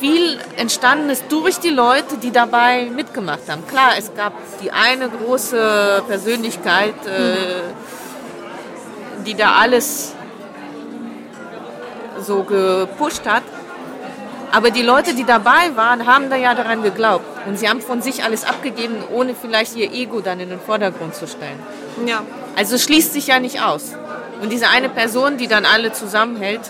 viel 0.00 0.38
entstanden 0.56 1.10
ist 1.10 1.24
durch 1.30 1.58
die 1.58 1.70
Leute, 1.70 2.18
die 2.18 2.30
dabei 2.30 2.90
mitgemacht 2.94 3.48
haben. 3.48 3.66
Klar, 3.66 3.92
es 3.98 4.14
gab 4.14 4.34
die 4.62 4.70
eine 4.70 5.08
große 5.08 6.04
Persönlichkeit, 6.06 6.94
äh, 7.06 7.62
die 9.24 9.34
da 9.34 9.56
alles 9.56 10.14
so 12.20 12.42
gepusht 12.44 13.26
hat. 13.26 13.42
Aber 14.52 14.70
die 14.70 14.82
Leute, 14.82 15.14
die 15.14 15.24
dabei 15.24 15.74
waren, 15.74 16.06
haben 16.06 16.28
da 16.28 16.36
ja 16.36 16.54
daran 16.54 16.82
geglaubt. 16.82 17.31
Und 17.46 17.58
sie 17.58 17.68
haben 17.68 17.80
von 17.80 18.02
sich 18.02 18.22
alles 18.24 18.44
abgegeben, 18.44 18.96
ohne 19.12 19.34
vielleicht 19.34 19.74
ihr 19.76 19.92
Ego 19.92 20.20
dann 20.20 20.38
in 20.40 20.48
den 20.50 20.60
Vordergrund 20.60 21.14
zu 21.14 21.26
stellen. 21.26 21.58
ja. 22.06 22.22
Also 22.54 22.74
es 22.76 22.82
schließt 22.84 23.14
sich 23.14 23.28
ja 23.28 23.40
nicht 23.40 23.62
aus. 23.62 23.92
Und 24.42 24.52
diese 24.52 24.68
eine 24.68 24.90
Person, 24.90 25.38
die 25.38 25.46
dann 25.48 25.64
alle 25.64 25.92
zusammenhält, 25.92 26.60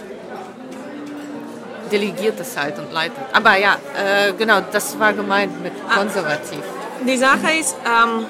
delegiert 1.91 2.39
es 2.41 2.57
halt 2.57 2.79
und 2.79 2.93
leitet. 2.93 3.19
Aber 3.33 3.59
ja, 3.59 3.77
äh, 3.97 4.33
genau, 4.33 4.61
das 4.73 4.99
war 4.99 5.13
gemeint 5.13 5.61
mit 5.63 5.73
konservativ. 5.93 6.61
Die 7.07 7.17
Sache 7.17 7.53
ist, 7.59 7.77
ähm, 7.85 8.27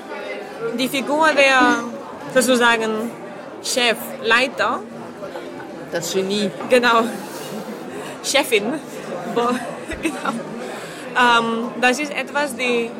die 0.78 0.88
Figur 0.88 1.28
der 1.36 1.80
sozusagen 2.34 3.10
Chef, 3.62 3.96
Leiter, 4.22 4.80
Das 5.92 6.12
Genie. 6.12 6.50
genau, 6.70 7.02
Chefin, 8.24 8.64
Bo 9.34 9.42
genau. 10.02 10.32
Ähm, 11.16 11.68
das 11.80 11.98
ist 11.98 12.12
etwas, 12.12 12.56
die, 12.56 12.90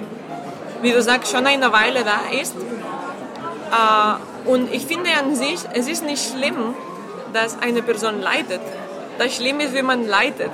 wie 0.82 0.92
du 0.92 1.02
sagst, 1.02 1.32
schon 1.32 1.46
eine 1.46 1.72
Weile 1.72 2.00
da 2.04 2.20
ist. 2.40 2.54
Äh, 2.56 4.48
und 4.50 4.72
ich 4.72 4.86
finde 4.86 5.10
an 5.18 5.34
sich, 5.34 5.58
es 5.72 5.88
ist 5.88 6.04
nicht 6.04 6.22
schlimm, 6.32 6.74
dass 7.32 7.60
eine 7.60 7.82
Person 7.82 8.20
leitet. 8.20 8.60
Das 9.18 9.34
Schlimme 9.36 9.64
ist, 9.64 9.74
wie 9.74 9.82
man 9.82 10.06
leitet, 10.06 10.50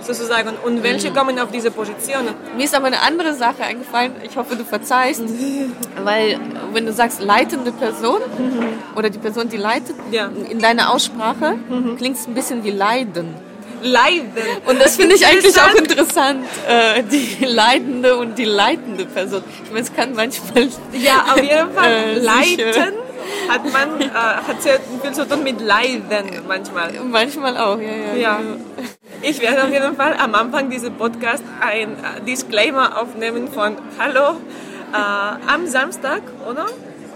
sozusagen. 0.00 0.50
Und 0.64 0.82
welche 0.82 1.12
kommen 1.12 1.38
auf 1.38 1.50
diese 1.50 1.70
Positionen. 1.70 2.34
Mir 2.56 2.64
ist 2.64 2.74
aber 2.74 2.86
eine 2.86 3.00
andere 3.00 3.34
Sache 3.34 3.64
eingefallen, 3.64 4.12
ich 4.22 4.36
hoffe, 4.36 4.56
du 4.56 4.64
verzeihst, 4.64 5.22
weil 6.04 6.38
wenn 6.72 6.86
du 6.86 6.92
sagst 6.92 7.20
leitende 7.20 7.72
Person 7.72 8.20
oder 8.96 9.10
die 9.10 9.18
Person, 9.18 9.48
die 9.48 9.56
leitet, 9.58 9.96
Ja. 10.10 10.30
in 10.48 10.60
deiner 10.60 10.92
Aussprache 10.92 11.56
klingt 11.98 12.16
es 12.16 12.26
ein 12.26 12.34
bisschen 12.34 12.64
wie 12.64 12.70
Leiden. 12.70 13.34
Leiden. 13.82 14.32
Und 14.66 14.80
das 14.80 14.96
finde 14.96 15.14
ich 15.16 15.26
eigentlich 15.26 15.58
auch 15.60 15.74
Interessant. 15.74 16.44
äh, 16.68 17.02
die 17.02 17.44
leidende 17.44 18.16
und 18.16 18.36
die 18.38 18.44
leitende 18.44 19.04
Person. 19.06 19.42
Ich 19.64 19.70
meine, 19.70 19.82
es 19.84 19.94
kann 19.94 20.14
manchmal... 20.14 20.68
Ja, 20.92 21.24
auf 21.32 21.42
jeden 21.42 21.70
Fall. 21.74 21.90
Äh, 21.92 22.14
sich, 22.14 22.24
Leiten 22.24 22.92
hat 23.48 23.72
man, 23.72 24.00
äh, 24.00 24.04
hat 24.12 24.62
sehr 24.62 24.78
viel 25.02 25.12
zu 25.12 25.26
tun 25.28 25.42
mit 25.42 25.60
Leiden 25.60 26.42
manchmal. 26.46 26.92
Manchmal 27.10 27.56
auch, 27.56 27.78
ja, 27.80 27.88
ja. 27.88 28.16
Ja. 28.16 28.40
Ich 29.22 29.40
werde 29.40 29.64
auf 29.64 29.70
jeden 29.70 29.96
Fall 29.96 30.14
am 30.18 30.34
Anfang 30.34 30.70
dieses 30.70 30.90
Podcasts 30.90 31.44
ein 31.60 31.92
äh, 31.92 32.20
Disclaimer 32.26 33.00
aufnehmen 33.00 33.48
von 33.52 33.76
Hallo, 33.98 34.36
äh, 34.92 35.52
am 35.52 35.66
Samstag, 35.66 36.22
oder? 36.48 36.66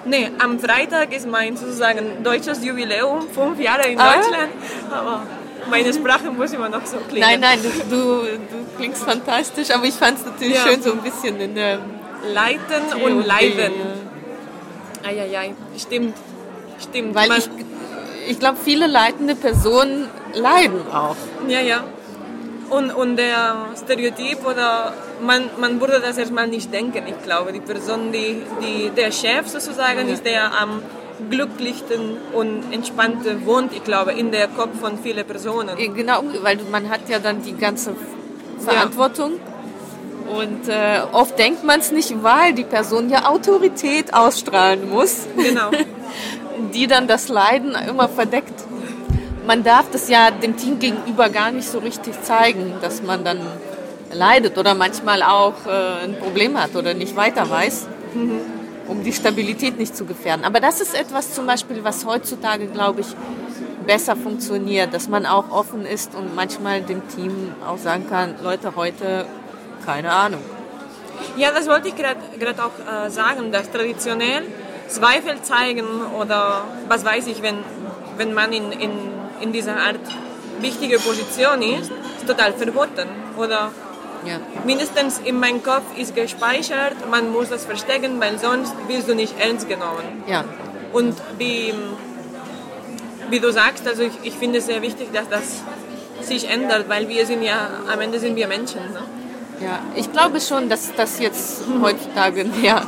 Nee, 0.06 0.30
am 0.38 0.58
Freitag 0.60 1.14
ist 1.14 1.26
mein 1.26 1.56
sozusagen 1.56 2.22
deutsches 2.22 2.62
Jubiläum, 2.62 3.26
fünf 3.32 3.58
Jahre 3.58 3.88
in 3.88 3.98
Ah. 3.98 4.14
Deutschland. 4.16 4.50
Aber 4.90 5.22
meine 5.70 5.92
Sprache 5.92 6.30
muss 6.30 6.52
immer 6.52 6.68
noch 6.68 6.84
so 6.86 6.96
klingen. 7.08 7.26
Nein, 7.28 7.40
nein, 7.40 7.58
du, 7.62 7.68
du, 7.96 8.22
du 8.22 8.76
klingst 8.78 9.04
fantastisch, 9.04 9.70
aber 9.70 9.84
ich 9.84 9.94
fand 9.94 10.18
es 10.18 10.24
natürlich 10.26 10.54
Ja. 10.56 10.62
schön 10.62 10.82
so 10.82 10.92
ein 10.92 10.98
bisschen 11.00 11.40
in 11.40 11.54
der... 11.54 11.78
Leiten 12.32 12.82
T 12.90 13.02
und 13.04 13.26
Leiden. 13.26 13.72
ja. 15.02 15.08
Eieiei, 15.08 15.54
stimmt. 15.78 16.14
Stimmt. 16.80 17.14
Weil 17.14 17.28
Man- 17.28 17.38
ich, 17.38 17.48
ich 18.30 18.38
glaube, 18.38 18.56
viele 18.64 18.86
leitende 18.86 19.34
Personen 19.34 20.08
leiden 20.32 20.80
auch. 20.90 21.16
Ja, 21.48 21.60
ja. 21.60 21.84
Und, 22.70 22.90
und 22.92 23.16
der 23.16 23.56
Stereotyp 23.76 24.46
oder 24.46 24.94
man, 25.20 25.50
man 25.58 25.78
würde 25.80 26.00
das 26.00 26.16
erstmal 26.16 26.46
nicht 26.48 26.72
denken. 26.72 27.02
Ich 27.06 27.22
glaube, 27.22 27.52
die 27.52 27.60
Person, 27.60 28.10
die, 28.10 28.42
die 28.62 28.90
der 28.96 29.12
Chef 29.12 29.46
sozusagen 29.48 30.08
ist, 30.08 30.24
der 30.24 30.50
am 30.58 30.80
glücklichsten 31.30 32.16
und 32.32 32.72
entspannten 32.72 33.46
wohnt, 33.46 33.72
ich 33.72 33.84
glaube, 33.84 34.12
in 34.12 34.32
der 34.32 34.48
Kopf 34.48 34.80
von 34.80 34.98
vielen 34.98 35.24
Personen. 35.26 35.76
Genau, 35.76 36.22
weil 36.42 36.58
man 36.70 36.90
hat 36.90 37.08
ja 37.08 37.18
dann 37.18 37.42
die 37.42 37.56
ganze 37.56 37.94
Verantwortung. 38.58 39.32
Und 40.28 40.68
äh, 40.68 41.02
oft 41.12 41.38
denkt 41.38 41.64
man 41.64 41.80
es 41.80 41.92
nicht, 41.92 42.22
weil 42.22 42.54
die 42.54 42.64
Person 42.64 43.10
ja 43.10 43.26
Autorität 43.26 44.14
ausstrahlen 44.14 44.88
muss, 44.88 45.26
Genau. 45.36 45.70
die 46.72 46.86
dann 46.86 47.06
das 47.06 47.28
Leiden 47.28 47.74
immer 47.88 48.08
verdeckt. 48.08 48.54
Man 49.46 49.62
darf 49.62 49.90
das 49.92 50.08
ja 50.08 50.30
dem 50.30 50.56
Team 50.56 50.78
gegenüber 50.78 51.28
gar 51.28 51.50
nicht 51.50 51.68
so 51.68 51.78
richtig 51.78 52.14
zeigen, 52.22 52.72
dass 52.80 53.02
man 53.02 53.22
dann 53.24 53.38
leidet 54.12 54.56
oder 54.56 54.74
manchmal 54.74 55.22
auch 55.22 55.66
äh, 55.66 56.04
ein 56.04 56.18
Problem 56.18 56.58
hat 56.58 56.74
oder 56.74 56.94
nicht 56.94 57.14
weiter 57.16 57.48
weiß, 57.50 57.86
um 58.86 59.02
die 59.02 59.12
Stabilität 59.12 59.78
nicht 59.78 59.96
zu 59.96 60.04
gefährden. 60.04 60.44
Aber 60.44 60.60
das 60.60 60.80
ist 60.80 60.94
etwas 60.94 61.34
zum 61.34 61.46
Beispiel, 61.46 61.82
was 61.84 62.04
heutzutage, 62.04 62.66
glaube 62.66 63.00
ich, 63.00 63.08
besser 63.86 64.16
funktioniert, 64.16 64.94
dass 64.94 65.08
man 65.08 65.26
auch 65.26 65.50
offen 65.50 65.84
ist 65.84 66.14
und 66.14 66.34
manchmal 66.34 66.82
dem 66.82 67.06
Team 67.08 67.52
auch 67.66 67.78
sagen 67.78 68.06
kann, 68.08 68.34
Leute, 68.42 68.74
heute 68.76 69.26
keine 69.84 70.10
Ahnung. 70.10 70.40
Ja, 71.36 71.50
das 71.52 71.66
wollte 71.68 71.88
ich 71.88 71.96
gerade 71.96 72.64
auch 72.64 73.06
äh, 73.06 73.10
sagen, 73.10 73.52
dass 73.52 73.70
traditionell 73.70 74.42
Zweifel 74.88 75.40
zeigen 75.42 75.84
oder 76.18 76.64
was 76.88 77.04
weiß 77.04 77.26
ich, 77.26 77.42
wenn, 77.42 77.56
wenn 78.16 78.34
man 78.34 78.52
in, 78.52 78.72
in, 78.72 78.90
in 79.40 79.52
dieser 79.52 79.76
Art 79.76 80.00
wichtige 80.60 80.98
Position 80.98 81.62
ist, 81.62 81.90
ist 81.90 82.26
total 82.26 82.52
verboten. 82.52 83.08
Oder 83.36 83.70
Ja. 84.26 84.38
mindestens 84.64 85.18
in 85.18 85.38
meinem 85.38 85.62
Kopf 85.62 85.82
ist 85.96 86.14
gespeichert, 86.14 86.94
man 87.10 87.30
muss 87.30 87.50
das 87.50 87.64
verstecken, 87.64 88.20
weil 88.20 88.38
sonst 88.38 88.74
wirst 88.88 89.08
du 89.08 89.14
nicht 89.14 89.34
ernst 89.38 89.68
genommen. 89.68 90.24
Ja, 90.26 90.44
Und 90.92 91.14
wie, 91.38 91.74
wie 93.30 93.40
du 93.40 93.52
sagst, 93.52 93.86
also 93.86 94.02
ich, 94.02 94.12
ich 94.22 94.34
finde 94.34 94.58
es 94.58 94.66
sehr 94.66 94.80
wichtig, 94.82 95.08
dass 95.12 95.28
das 95.28 95.62
sich 96.20 96.48
ändert, 96.48 96.88
weil 96.88 97.08
wir 97.08 97.26
sind 97.26 97.42
ja, 97.42 97.68
am 97.92 98.00
Ende 98.00 98.18
sind 98.18 98.36
wir 98.36 98.46
Menschen. 98.46 98.80
Ne? 98.92 99.00
Ja, 99.60 99.78
ich 99.94 100.10
glaube 100.10 100.40
schon, 100.40 100.68
dass 100.68 100.92
das 100.94 101.18
jetzt 101.20 101.62
heutzutage 101.82 102.44
mehr 102.44 102.82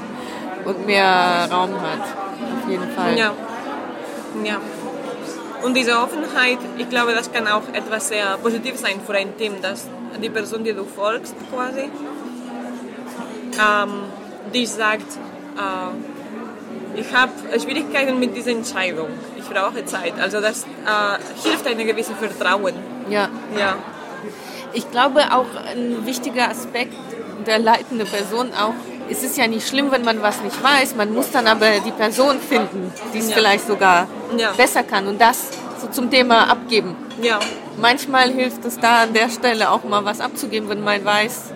und 0.64 0.86
mehr 0.86 1.48
Raum 1.50 1.74
hat. 1.80 2.00
Auf 2.00 2.70
jeden 2.70 2.90
Fall. 2.90 3.16
Ja. 3.18 3.32
ja. 4.44 4.60
Und 5.66 5.74
diese 5.76 5.98
Offenheit, 5.98 6.58
ich 6.78 6.88
glaube, 6.88 7.12
das 7.12 7.32
kann 7.32 7.48
auch 7.48 7.64
etwas 7.72 8.06
sehr 8.06 8.38
Positives 8.40 8.82
sein 8.82 9.00
für 9.04 9.14
ein 9.14 9.36
Team, 9.36 9.54
dass 9.60 9.88
die 10.22 10.30
Person, 10.30 10.62
die 10.62 10.72
du 10.72 10.84
folgst, 10.84 11.34
quasi, 11.52 11.90
ähm, 13.58 13.90
dich 14.54 14.70
sagt, 14.70 15.10
äh, 15.58 17.00
ich 17.00 17.12
habe 17.12 17.32
Schwierigkeiten 17.60 18.16
mit 18.20 18.36
dieser 18.36 18.52
Entscheidung, 18.52 19.08
ich 19.36 19.44
brauche 19.44 19.84
Zeit. 19.86 20.14
Also 20.20 20.40
das 20.40 20.62
äh, 20.62 21.18
hilft 21.42 21.66
ein 21.66 21.78
gewisses 21.78 22.14
Vertrauen. 22.16 22.74
Ja. 23.10 23.28
ja. 23.58 23.74
Ich 24.72 24.88
glaube 24.92 25.22
auch 25.32 25.50
ein 25.68 26.06
wichtiger 26.06 26.48
Aspekt 26.48 26.94
der 27.44 27.58
leitenden 27.58 28.06
Person 28.06 28.52
auch, 28.54 28.74
es 29.10 29.22
ist 29.22 29.36
ja 29.36 29.46
nicht 29.46 29.66
schlimm, 29.68 29.90
wenn 29.90 30.04
man 30.04 30.20
was 30.22 30.40
nicht 30.42 30.62
weiß, 30.62 30.94
man 30.96 31.12
muss 31.14 31.30
dann 31.30 31.46
aber 31.46 31.80
die 31.84 31.92
Person 31.92 32.38
finden, 32.40 32.92
die 33.12 33.18
es 33.18 33.28
Ja. 33.30 33.36
vielleicht 33.36 33.66
sogar 33.66 34.06
Ja. 34.36 34.52
besser 34.52 34.82
kann 34.82 35.06
und 35.06 35.20
das 35.20 35.48
so 35.80 35.88
zum 35.88 36.10
Thema 36.10 36.48
abgeben. 36.50 36.96
Ja. 37.22 37.38
Manchmal 37.78 38.30
hilft 38.30 38.64
es 38.64 38.78
da 38.78 39.02
an 39.02 39.12
der 39.12 39.28
Stelle 39.28 39.70
auch 39.70 39.84
mal 39.84 40.04
was 40.04 40.20
abzugeben, 40.20 40.68
wenn 40.68 40.82
man 40.82 41.04
weiß, 41.04 41.52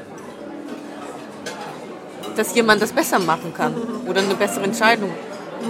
dass 2.36 2.54
jemand 2.54 2.80
das 2.82 2.92
besser 2.92 3.18
machen 3.18 3.52
kann 3.54 3.74
oder 4.06 4.20
eine 4.20 4.34
bessere 4.34 4.64
Entscheidung 4.64 5.10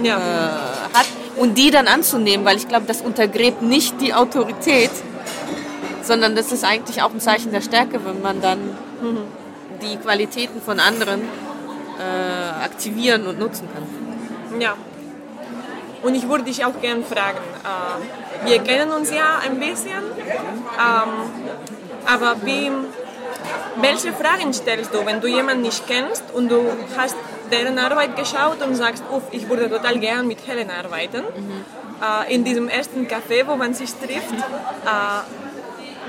Ja. 0.03 0.17
äh, 0.17 0.97
hat 0.97 1.05
und 1.37 1.57
die 1.57 1.71
dann 1.71 1.87
anzunehmen, 1.87 2.45
weil 2.45 2.57
ich 2.57 2.67
glaube, 2.67 2.85
das 2.87 3.01
untergräbt 3.01 3.61
nicht 3.61 3.99
die 3.99 4.13
Autorität, 4.13 4.91
sondern 6.03 6.35
das 6.35 6.51
ist 6.51 6.63
eigentlich 6.63 7.01
auch 7.01 7.11
ein 7.11 7.19
Zeichen 7.19 7.51
der 7.51 7.61
Stärke, 7.61 7.99
wenn 8.05 8.21
man 8.21 8.41
dann 8.41 8.59
die 9.81 9.97
Qualitäten 9.97 10.61
von 10.61 10.79
anderen 10.79 11.21
äh, 12.01 12.63
aktivieren 12.63 13.27
und 13.27 13.39
nutzen 13.39 13.67
kann. 13.73 14.61
Ja. 14.61 14.75
Und 16.03 16.15
ich 16.15 16.27
würde 16.27 16.45
dich 16.45 16.65
auch 16.65 16.79
gerne 16.81 17.03
fragen, 17.03 17.37
äh, 17.63 18.49
wir 18.49 18.59
kennen 18.63 18.91
uns 18.91 19.11
ja 19.11 19.39
ein 19.45 19.59
bisschen, 19.59 20.03
ähm, 20.19 21.11
aber 22.05 22.35
wie, 22.43 22.71
welche 23.79 24.11
Fragen 24.13 24.51
stellst 24.53 24.93
du, 24.93 25.05
wenn 25.05 25.21
du 25.21 25.27
jemanden 25.27 25.61
nicht 25.61 25.85
kennst 25.87 26.23
und 26.33 26.49
du 26.49 26.65
hast 26.97 27.15
deren 27.51 27.77
Arbeit 27.77 28.15
geschaut 28.15 28.61
und 28.65 28.75
sagst, 28.75 29.03
Uff, 29.11 29.23
ich 29.31 29.47
würde 29.47 29.69
total 29.69 29.99
gern 29.99 30.27
mit 30.27 30.39
Helen 30.47 30.71
arbeiten, 30.71 31.23
äh, 32.01 32.33
in 32.33 32.43
diesem 32.43 32.67
ersten 32.67 33.05
Café, 33.05 33.45
wo 33.45 33.55
man 33.55 33.73
sich 33.75 33.93
trifft, 33.93 34.33
äh, 34.33 35.21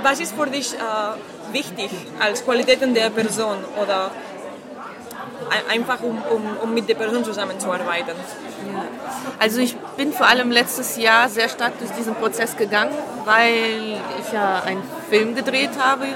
was 0.03 0.21
ist 0.21 0.35
für 0.35 0.47
dich 0.47 0.73
äh, 0.73 1.53
wichtig 1.53 1.91
als 2.19 2.45
Qualitäten 2.45 2.95
der 2.95 3.11
Person 3.11 3.59
oder 3.83 4.11
einfach 5.71 6.01
um, 6.03 6.23
um, 6.31 6.43
um 6.63 6.75
mit 6.75 6.89
der 6.89 6.95
Person 6.95 7.25
zusammenzuarbeiten? 7.25 8.15
Also 9.39 9.61
ich 9.61 9.77
bin 9.97 10.13
vor 10.13 10.27
allem 10.27 10.51
letztes 10.51 10.97
Jahr 10.97 11.29
sehr 11.29 11.49
stark 11.49 11.79
durch 11.79 11.91
diesen 11.93 12.15
Prozess 12.15 12.57
gegangen, 12.57 12.95
weil 13.25 14.01
ich 14.21 14.33
ja 14.33 14.63
einen 14.63 14.83
Film 15.11 15.35
gedreht 15.35 15.71
habe, 15.79 16.05
äh, 16.05 16.09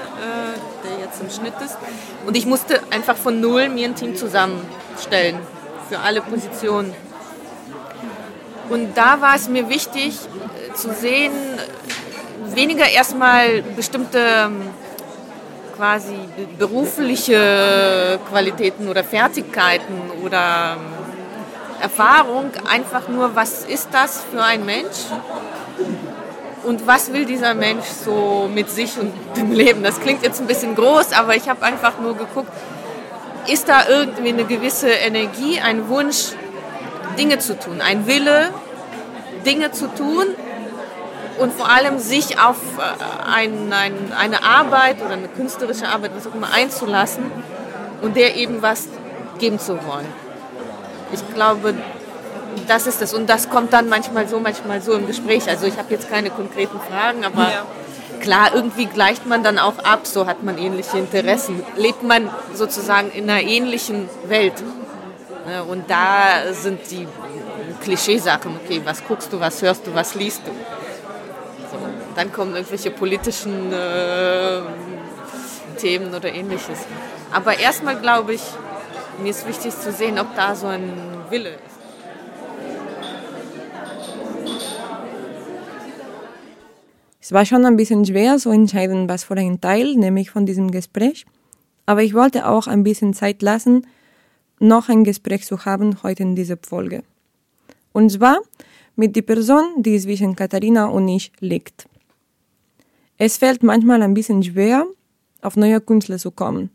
der 0.83 1.05
jetzt 1.05 1.21
im 1.21 1.29
Schnitt 1.29 1.53
ist. 1.63 1.77
Und 2.25 2.35
ich 2.37 2.45
musste 2.45 2.81
einfach 2.89 3.15
von 3.15 3.39
null 3.39 3.69
mir 3.69 3.87
ein 3.87 3.95
Team 3.95 4.15
zusammenstellen 4.15 5.39
für 5.89 5.99
alle 5.99 6.21
Positionen. 6.21 6.93
Und 8.69 8.97
da 8.97 9.21
war 9.21 9.35
es 9.35 9.47
mir 9.47 9.69
wichtig 9.69 10.15
äh, 10.69 10.73
zu 10.73 10.93
sehen, 10.93 11.33
äh, 11.33 12.55
weniger 12.55 12.89
erstmal 12.89 13.61
bestimmte 13.61 14.19
ähm, 14.19 14.69
quasi 15.77 16.15
be- 16.35 16.47
berufliche 16.57 18.19
Qualitäten 18.29 18.89
oder 18.89 19.03
Fertigkeiten 19.03 19.95
oder 20.23 20.77
ähm, 20.77 20.85
Erfahrung, 21.81 22.49
einfach 22.69 23.07
nur, 23.07 23.35
was 23.35 23.63
ist 23.63 23.89
das 23.91 24.23
für 24.31 24.43
ein 24.43 24.65
Mensch 24.65 24.97
und 26.63 26.87
was 26.87 27.13
will 27.13 27.25
dieser 27.25 27.53
Mensch 27.53 27.85
so 28.03 28.49
mit 28.51 28.69
sich 28.69 28.97
und 28.97 29.13
dem 29.37 29.51
Leben. 29.51 29.83
Das 29.83 29.99
klingt 30.01 30.23
jetzt 30.23 30.41
ein 30.41 30.47
bisschen 30.47 30.75
groß, 30.75 31.13
aber 31.13 31.35
ich 31.35 31.47
habe 31.47 31.63
einfach 31.63 31.99
nur 31.99 32.17
geguckt, 32.17 32.51
ist 33.47 33.69
da 33.69 33.87
irgendwie 33.87 34.29
eine 34.29 34.43
gewisse 34.45 34.89
Energie, 34.89 35.59
ein 35.59 35.87
Wunsch, 35.87 36.33
Dinge 37.17 37.37
zu 37.37 37.57
tun, 37.57 37.79
ein 37.81 38.07
Wille, 38.07 38.49
Dinge 39.45 39.71
zu 39.71 39.87
tun 39.93 40.25
und 41.39 41.53
vor 41.53 41.69
allem 41.69 41.99
sich 41.99 42.39
auf 42.39 42.57
äh, 42.77 43.29
ein, 43.29 43.71
ein, 43.71 44.11
eine 44.17 44.43
Arbeit 44.43 45.01
oder 45.01 45.13
eine 45.13 45.27
künstlerische 45.27 45.87
Arbeit, 45.87 46.11
was 46.15 46.27
auch 46.27 46.35
immer, 46.35 46.51
einzulassen 46.53 47.31
und 48.01 48.15
der 48.15 48.35
eben 48.35 48.61
was 48.61 48.87
geben 49.39 49.59
zu 49.59 49.73
wollen. 49.85 50.07
Ich 51.13 51.21
glaube, 51.33 51.73
das 52.67 52.87
ist 52.87 53.01
es. 53.01 53.13
Und 53.13 53.29
das 53.29 53.49
kommt 53.49 53.73
dann 53.73 53.87
manchmal 53.89 54.27
so, 54.27 54.39
manchmal 54.39 54.81
so 54.81 54.93
im 54.93 55.07
Gespräch. 55.07 55.47
Also 55.47 55.65
ich 55.67 55.77
habe 55.77 55.93
jetzt 55.93 56.09
keine 56.09 56.29
konkreten 56.29 56.79
Fragen, 56.79 57.23
aber 57.23 57.43
Ja. 57.43 57.65
klar, 58.19 58.51
irgendwie 58.53 58.85
gleicht 58.85 59.25
man 59.25 59.43
dann 59.43 59.59
auch 59.59 59.79
ab, 59.79 60.01
so 60.03 60.25
hat 60.25 60.43
man 60.43 60.57
ähnliche 60.57 60.97
Interessen. 60.97 61.63
Lebt 61.75 62.03
man 62.03 62.29
sozusagen 62.53 63.11
in 63.11 63.29
einer 63.29 63.41
ähnlichen 63.41 64.09
Welt. 64.27 64.55
Ne, 65.47 65.63
Und 65.63 65.89
da 65.89 66.51
sind 66.51 66.79
die 66.91 67.07
Klischeesachen, 67.81 68.59
okay, 68.63 68.81
was 68.83 69.03
guckst 69.07 69.31
du, 69.31 69.39
was 69.39 69.61
hörst 69.61 69.85
du, 69.87 69.93
was 69.93 70.15
liest 70.15 70.41
du. 70.45 70.51
Dann 72.17 72.33
kommen 72.33 72.55
irgendwelche 72.55 72.89
politischen 72.89 73.71
äh, 73.71 74.61
Themen 75.77 76.15
oder 76.15 76.33
ähnliches. 76.33 76.79
Aber 77.31 77.59
erstmal 77.59 78.01
glaube 78.01 78.33
ich, 78.33 78.41
mir 79.21 79.29
ist 79.29 79.47
wichtig 79.47 79.71
zu 79.75 79.91
sehen, 79.91 80.17
ob 80.17 80.35
da 80.35 80.55
so 80.55 80.65
ein 80.65 80.91
Wille 81.29 81.51
ist. 81.51 81.77
Es 87.21 87.31
war 87.31 87.45
schon 87.45 87.65
ein 87.65 87.77
bisschen 87.77 88.03
schwer 88.03 88.37
zu 88.37 88.49
entscheiden, 88.49 89.07
was 89.07 89.25
für 89.25 89.35
ein 89.35 89.61
Teil 89.61 89.93
nehme 89.95 90.19
ich 90.19 90.31
von 90.31 90.47
diesem 90.47 90.71
Gespräch. 90.71 91.25
Aber 91.85 92.01
ich 92.01 92.15
wollte 92.15 92.47
auch 92.47 92.65
ein 92.65 92.81
bisschen 92.81 93.13
Zeit 93.13 93.43
lassen, 93.43 93.85
noch 94.59 94.89
ein 94.89 95.03
Gespräch 95.03 95.45
zu 95.45 95.65
haben 95.65 96.01
heute 96.01 96.23
in 96.23 96.35
dieser 96.35 96.57
Folge. 96.57 97.03
Und 97.93 98.09
zwar 98.09 98.39
mit 98.95 99.15
der 99.15 99.21
Person, 99.21 99.83
die 99.83 99.99
zwischen 99.99 100.35
Katharina 100.35 100.85
und 100.85 101.07
ich 101.09 101.31
liegt. 101.41 101.87
Es 103.19 103.37
fällt 103.37 103.63
manchmal 103.63 104.03
ein 104.03 104.13
bisschen 104.13 104.43
schwer, 104.43 104.85
auf 105.41 105.55
neue 105.55 105.81
Künstler 105.81 106.17
zu 106.17 106.29
kommen. 106.29 106.69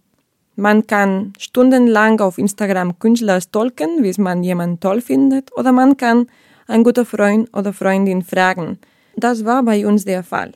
Man 0.57 0.87
kann 0.87 1.33
stundenlang 1.39 2.21
auf 2.21 2.37
Instagram 2.37 2.99
Künstler 2.99 3.41
stalken, 3.41 4.03
bis 4.03 4.19
man 4.19 4.43
jemanden 4.43 4.81
toll 4.81 5.01
findet, 5.01 5.57
oder 5.57 5.71
man 5.71 5.97
kann 5.97 6.27
einen 6.67 6.83
guten 6.83 7.07
Freund 7.07 7.49
oder 7.57 7.73
Freundin 7.73 8.23
fragen. 8.23 8.79
Das 9.17 9.45
war 9.45 9.63
bei 9.63 9.87
uns 9.87 10.05
der 10.05 10.25
Fall. 10.25 10.53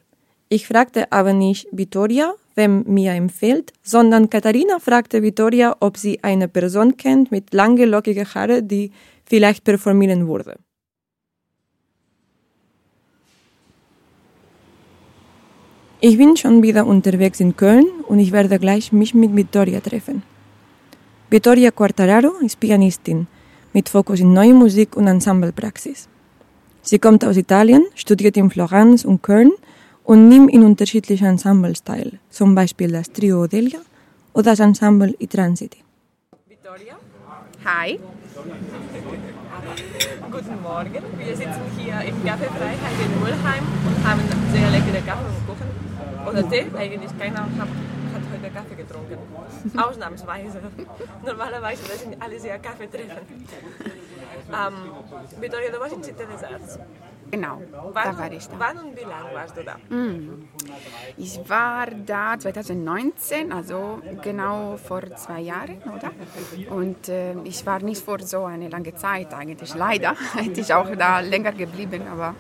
Ich 0.49 0.66
fragte 0.66 1.11
aber 1.12 1.33
nicht 1.33 1.68
Vittoria, 1.70 2.35
wem 2.57 2.85
mir 2.87 3.12
empfiehlt, 3.12 3.72
sondern 3.83 4.29
Katharina 4.29 4.79
fragte 4.81 5.22
Vittoria, 5.22 5.77
ob 5.81 5.96
sie 5.96 6.22
eine 6.22 6.49
Person 6.49 6.96
kennt 6.96 7.31
mit 7.31 7.55
lange, 7.55 7.85
lockige 7.85 8.25
Haare, 8.35 8.62
die 8.62 8.90
vielleicht 9.25 9.64
performieren 9.64 10.27
würde. 10.29 10.57
Ich 15.98 16.18
bin 16.18 16.37
schon 16.37 16.62
wieder 16.62 16.87
unterwegs 16.87 17.40
in 17.40 17.56
Köln 17.56 17.87
und 18.06 18.18
ich 18.18 18.30
werde 18.30 18.59
gleich 18.59 18.92
mich 18.92 19.14
mit 19.14 19.35
Vittoria 19.35 19.80
treffen. 19.80 20.22
Vittoria 21.30 21.70
Quartararo 21.70 22.32
ist 22.44 22.61
Pianistin 22.61 23.26
mit 23.72 23.88
Fokus 23.88 24.20
in 24.20 24.35
neue 24.35 24.52
Musik 24.52 24.94
und 24.94 25.06
Ensemblepraxis. 25.06 26.09
Sie 26.82 26.98
kommt 26.98 27.24
aus 27.24 27.38
Italien, 27.38 27.87
studiert 27.94 28.37
in 28.37 28.50
Florenz 28.50 29.06
und 29.06 29.22
Köln 29.22 29.52
und 30.04 30.28
nimmt 30.28 30.52
in 30.52 30.64
unterschiedlichen 30.64 31.26
Ensembles 31.26 31.82
teil, 31.82 32.20
zum 32.28 32.54
Beispiel 32.54 32.92
das 32.92 33.11
Trio 33.11 33.44
Odelia 33.44 33.80
oder 34.35 34.50
das 34.50 34.61
Ensemble 34.61 35.14
I 35.18 35.26
Transiti. 35.26 35.78
Vittoria, 36.46 36.96
Hi. 37.64 37.98
guten 40.30 40.62
Morgen. 40.62 41.02
Wir 41.16 41.37
sitzen 41.37 41.62
hier 41.78 42.00
im 42.02 42.16
Café 42.16 42.48
Freiheit 42.59 42.96
in 43.02 43.18
Mulheim 43.18 43.64
und 43.87 44.06
haben 44.06 44.20
sehr 44.52 44.70
leckere 44.70 45.00
Kaffee 45.06 45.24
und 45.24 45.46
Kuchen. 45.46 45.86
Oder 46.28 46.48
Tee, 46.48 46.66
eigentlich 46.76 47.18
keiner 47.18 47.40
hat, 47.40 47.48
hat 48.14 48.22
heute 48.32 48.52
Kaffee 48.54 48.74
getrunken. 48.74 49.18
Ausnahmsweise. 49.78 50.60
Normalerweise 51.24 51.82
sind 51.96 52.20
alle 52.22 52.38
sehr 52.40 52.58
Kaffee 52.58 52.88
treffen. 52.88 53.46
Ähm, 54.48 54.74
Vittoria, 55.40 55.70
du 55.70 55.80
warst 55.80 55.94
in 55.94 56.02
Città 56.02 56.24
des 56.32 56.42
Arts. 56.44 56.78
Genau, 57.28 57.60
Wann, 57.92 58.04
da 58.04 58.18
war 58.18 58.30
ich 58.32 58.46
da. 58.46 58.54
wann 58.56 58.78
und 58.78 58.96
wie 58.96 59.00
lange 59.00 59.34
warst 59.34 59.56
du 59.56 59.64
da? 59.64 59.74
Ich 61.16 61.40
war 61.48 61.86
da 61.86 62.38
2019, 62.38 63.52
also 63.52 64.00
genau 64.22 64.76
vor 64.76 65.02
zwei 65.16 65.40
Jahren, 65.40 65.78
oder? 65.92 66.12
Und 66.72 67.08
äh, 67.08 67.34
ich 67.42 67.66
war 67.66 67.80
nicht 67.82 68.00
vor 68.04 68.20
so 68.20 68.44
eine 68.44 68.68
lange 68.68 68.94
Zeit 68.94 69.34
eigentlich, 69.34 69.74
leider. 69.74 70.14
Hätte 70.36 70.60
ich 70.60 70.72
auch 70.72 70.88
da 70.94 71.18
länger 71.18 71.50
geblieben, 71.50 72.02
aber 72.12 72.36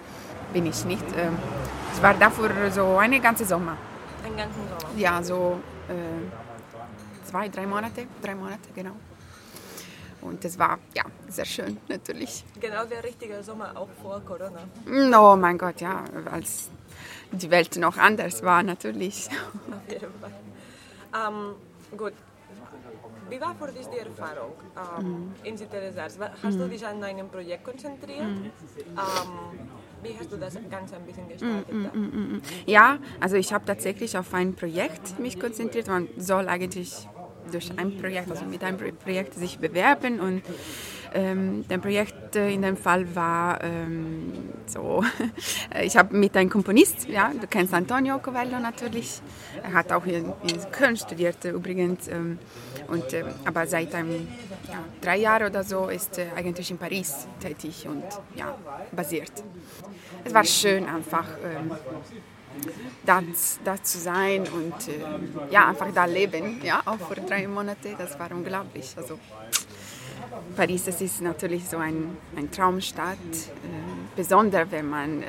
bin 0.52 0.66
ich 0.66 0.84
nicht. 0.84 1.04
Ähm, 1.18 1.36
ich 1.96 2.02
war 2.02 2.14
da 2.14 2.28
für 2.28 2.70
so 2.70 2.98
eine 2.98 3.20
ganze 3.20 3.44
Sommer. 3.46 3.76
Den 4.22 4.36
ganzen 4.36 4.68
Sommer. 4.68 4.98
Ja, 4.98 5.22
so 5.22 5.58
äh, 5.88 7.26
zwei, 7.26 7.48
drei 7.48 7.66
Monate, 7.66 8.06
drei 8.22 8.34
Monate, 8.34 8.68
genau. 8.74 8.92
Und 10.20 10.44
das 10.44 10.58
war 10.58 10.78
ja 10.94 11.04
sehr 11.28 11.46
schön 11.46 11.78
natürlich. 11.88 12.44
Genau 12.60 12.84
der 12.84 13.02
richtige 13.02 13.42
Sommer 13.42 13.72
auch 13.74 13.88
vor 14.02 14.20
Corona. 14.20 14.64
Oh 15.18 15.36
mein 15.36 15.56
Gott, 15.56 15.80
ja, 15.80 16.04
als 16.30 16.68
die 17.32 17.50
Welt 17.50 17.76
noch 17.76 17.96
anders 17.96 18.42
war 18.42 18.62
natürlich. 18.62 19.28
Auf 19.70 19.90
jeden 19.90 20.12
Fall. 20.20 20.32
Ähm, 21.14 21.54
gut. 21.96 22.12
Wie 23.30 23.40
war 23.40 23.54
für 23.54 23.72
dich 23.72 23.86
die 23.86 23.98
Erfahrung 23.98 24.52
ähm, 24.98 25.34
in 25.44 25.56
Cités 25.56 25.92
Hast 26.42 26.58
du 26.58 26.68
dich 26.68 26.86
an 26.86 27.02
ein 27.02 27.28
Projekt 27.28 27.64
konzentriert? 27.64 28.20
Ähm, 28.20 29.68
wie 30.08 30.18
hast 30.18 30.32
du 30.32 30.36
das 30.36 30.54
Ganze 30.70 30.96
ein 30.96 31.04
bisschen 31.04 31.28
gestaltet? 31.28 31.74
Ja, 32.66 32.98
also 33.20 33.36
ich 33.36 33.52
habe 33.52 33.64
tatsächlich 33.64 34.16
auf 34.16 34.32
ein 34.34 34.54
Projekt 34.54 35.18
mich 35.18 35.38
konzentriert. 35.38 35.88
Man 35.88 36.08
soll 36.16 36.48
eigentlich 36.48 37.08
durch 37.52 37.70
ein 37.76 37.96
Projekt, 37.96 38.30
also 38.30 38.44
mit 38.44 38.62
einem 38.62 38.78
Projekt 38.96 39.34
sich 39.34 39.58
bewerben 39.58 40.20
und 40.20 40.42
ähm, 41.14 41.64
das 41.68 41.80
Projekt 41.80 42.36
in 42.36 42.62
dem 42.62 42.76
Fall 42.76 43.14
war 43.14 43.62
ähm, 43.62 44.32
so, 44.66 45.02
ich 45.82 45.96
habe 45.96 46.16
mit 46.16 46.36
einem 46.36 46.50
Komponist, 46.50 47.08
ja, 47.08 47.32
du 47.32 47.46
kennst 47.46 47.72
Antonio 47.72 48.18
Covello 48.18 48.58
natürlich, 48.60 49.20
er 49.62 49.72
hat 49.72 49.92
auch 49.92 50.04
in, 50.04 50.26
in 50.42 50.70
Köln 50.72 50.96
studiert 50.96 51.44
übrigens, 51.44 52.08
ähm, 52.08 52.38
und, 52.88 53.12
äh, 53.12 53.24
aber 53.44 53.66
seit 53.66 53.94
einem, 53.94 54.28
ja, 54.68 54.84
drei 55.00 55.18
Jahren 55.18 55.48
oder 55.48 55.64
so 55.64 55.88
ist 55.88 56.18
er 56.18 56.36
eigentlich 56.36 56.70
in 56.70 56.78
Paris 56.78 57.26
tätig 57.40 57.86
und 57.88 58.04
ja, 58.34 58.56
basiert. 58.92 59.32
Es 60.24 60.34
war 60.34 60.44
schön 60.44 60.86
einfach. 60.86 61.26
Ähm, 61.44 61.70
da, 63.04 63.22
da 63.64 63.82
zu 63.82 63.98
sein 63.98 64.42
und 64.42 64.88
äh, 64.88 65.52
ja, 65.52 65.68
einfach 65.68 65.88
da 65.94 66.04
leben. 66.04 66.60
Ja, 66.62 66.82
auch 66.84 66.98
vor 66.98 67.16
drei 67.16 67.46
Monaten, 67.46 67.94
das 67.98 68.18
war 68.18 68.30
unglaublich. 68.30 68.94
Also, 68.96 69.18
Paris, 70.56 70.84
das 70.84 71.00
ist 71.00 71.20
natürlich 71.20 71.68
so 71.68 71.78
ein, 71.78 72.16
ein 72.36 72.50
Traumstadt, 72.50 73.16
äh, 73.16 74.16
besonders 74.16 74.70
wenn 74.70 74.88
man 74.88 75.22
äh, 75.22 75.26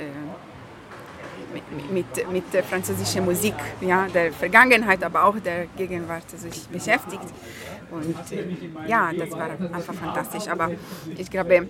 mit, 1.53 1.91
mit, 1.91 2.31
mit 2.31 2.53
der 2.53 2.63
französischen 2.63 3.25
Musik, 3.25 3.55
ja, 3.81 4.07
der 4.07 4.31
Vergangenheit, 4.31 5.03
aber 5.03 5.25
auch 5.25 5.39
der 5.39 5.67
Gegenwart 5.77 6.29
sich 6.29 6.67
beschäftigt. 6.67 7.23
Und 7.91 8.15
ja, 8.87 9.11
das 9.13 9.31
war 9.31 9.49
einfach 9.49 9.93
fantastisch. 9.93 10.47
Aber 10.47 10.71
ich 11.17 11.29
glaube, 11.29 11.67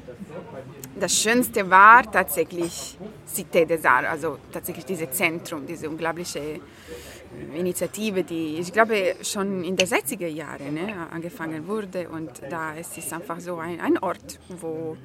das 0.99 1.13
Schönste 1.13 1.69
war 1.69 2.09
tatsächlich 2.11 2.97
Cité 3.27 3.65
des 3.65 3.85
Arts, 3.85 4.07
also 4.07 4.37
tatsächlich 4.51 4.85
dieses 4.85 5.11
Zentrum, 5.11 5.65
diese 5.65 5.89
unglaubliche 5.89 6.39
äh, 6.39 6.59
Initiative, 7.59 8.23
die 8.23 8.57
ich 8.59 8.73
glaube 8.73 9.15
schon 9.21 9.63
in 9.63 9.75
den 9.75 9.87
60er 9.87 10.27
Jahren 10.27 10.73
ne, 10.73 11.07
angefangen 11.11 11.67
wurde. 11.67 12.09
Und 12.09 12.41
da 12.49 12.73
ist 12.73 12.97
es 12.97 13.11
einfach 13.13 13.39
so 13.39 13.57
ein, 13.57 13.79
ein 13.79 13.97
Ort, 13.99 14.39
wo 14.59 14.97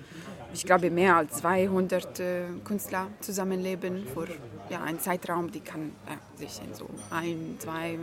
ich 0.53 0.65
glaube, 0.65 0.91
mehr 0.91 1.17
als 1.17 1.39
200 1.39 2.21
äh, 2.21 2.43
Künstler 2.65 3.09
zusammenleben 3.21 4.07
für 4.07 4.27
ja, 4.69 4.83
einen 4.83 5.01
Zeitraum, 5.01 5.51
die 5.51 5.61
kann 5.61 5.93
äh, 6.07 6.39
sich 6.39 6.61
in 6.65 6.75
so 6.75 6.89
ein, 7.11 7.57
zwei 7.59 7.99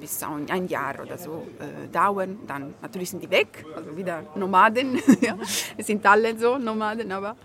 bis 0.00 0.22
ein 0.22 0.68
Jahr 0.68 1.00
oder 1.00 1.18
so 1.18 1.46
äh, 1.58 1.88
dauern. 1.88 2.38
Dann 2.46 2.74
natürlich 2.82 3.10
sind 3.10 3.22
die 3.22 3.30
weg, 3.30 3.64
also 3.74 3.96
wieder 3.96 4.22
Nomaden. 4.34 5.00
ja. 5.20 5.36
Es 5.76 5.86
sind 5.86 6.04
alle 6.04 6.36
so 6.38 6.58
Nomaden, 6.58 7.12
aber 7.12 7.36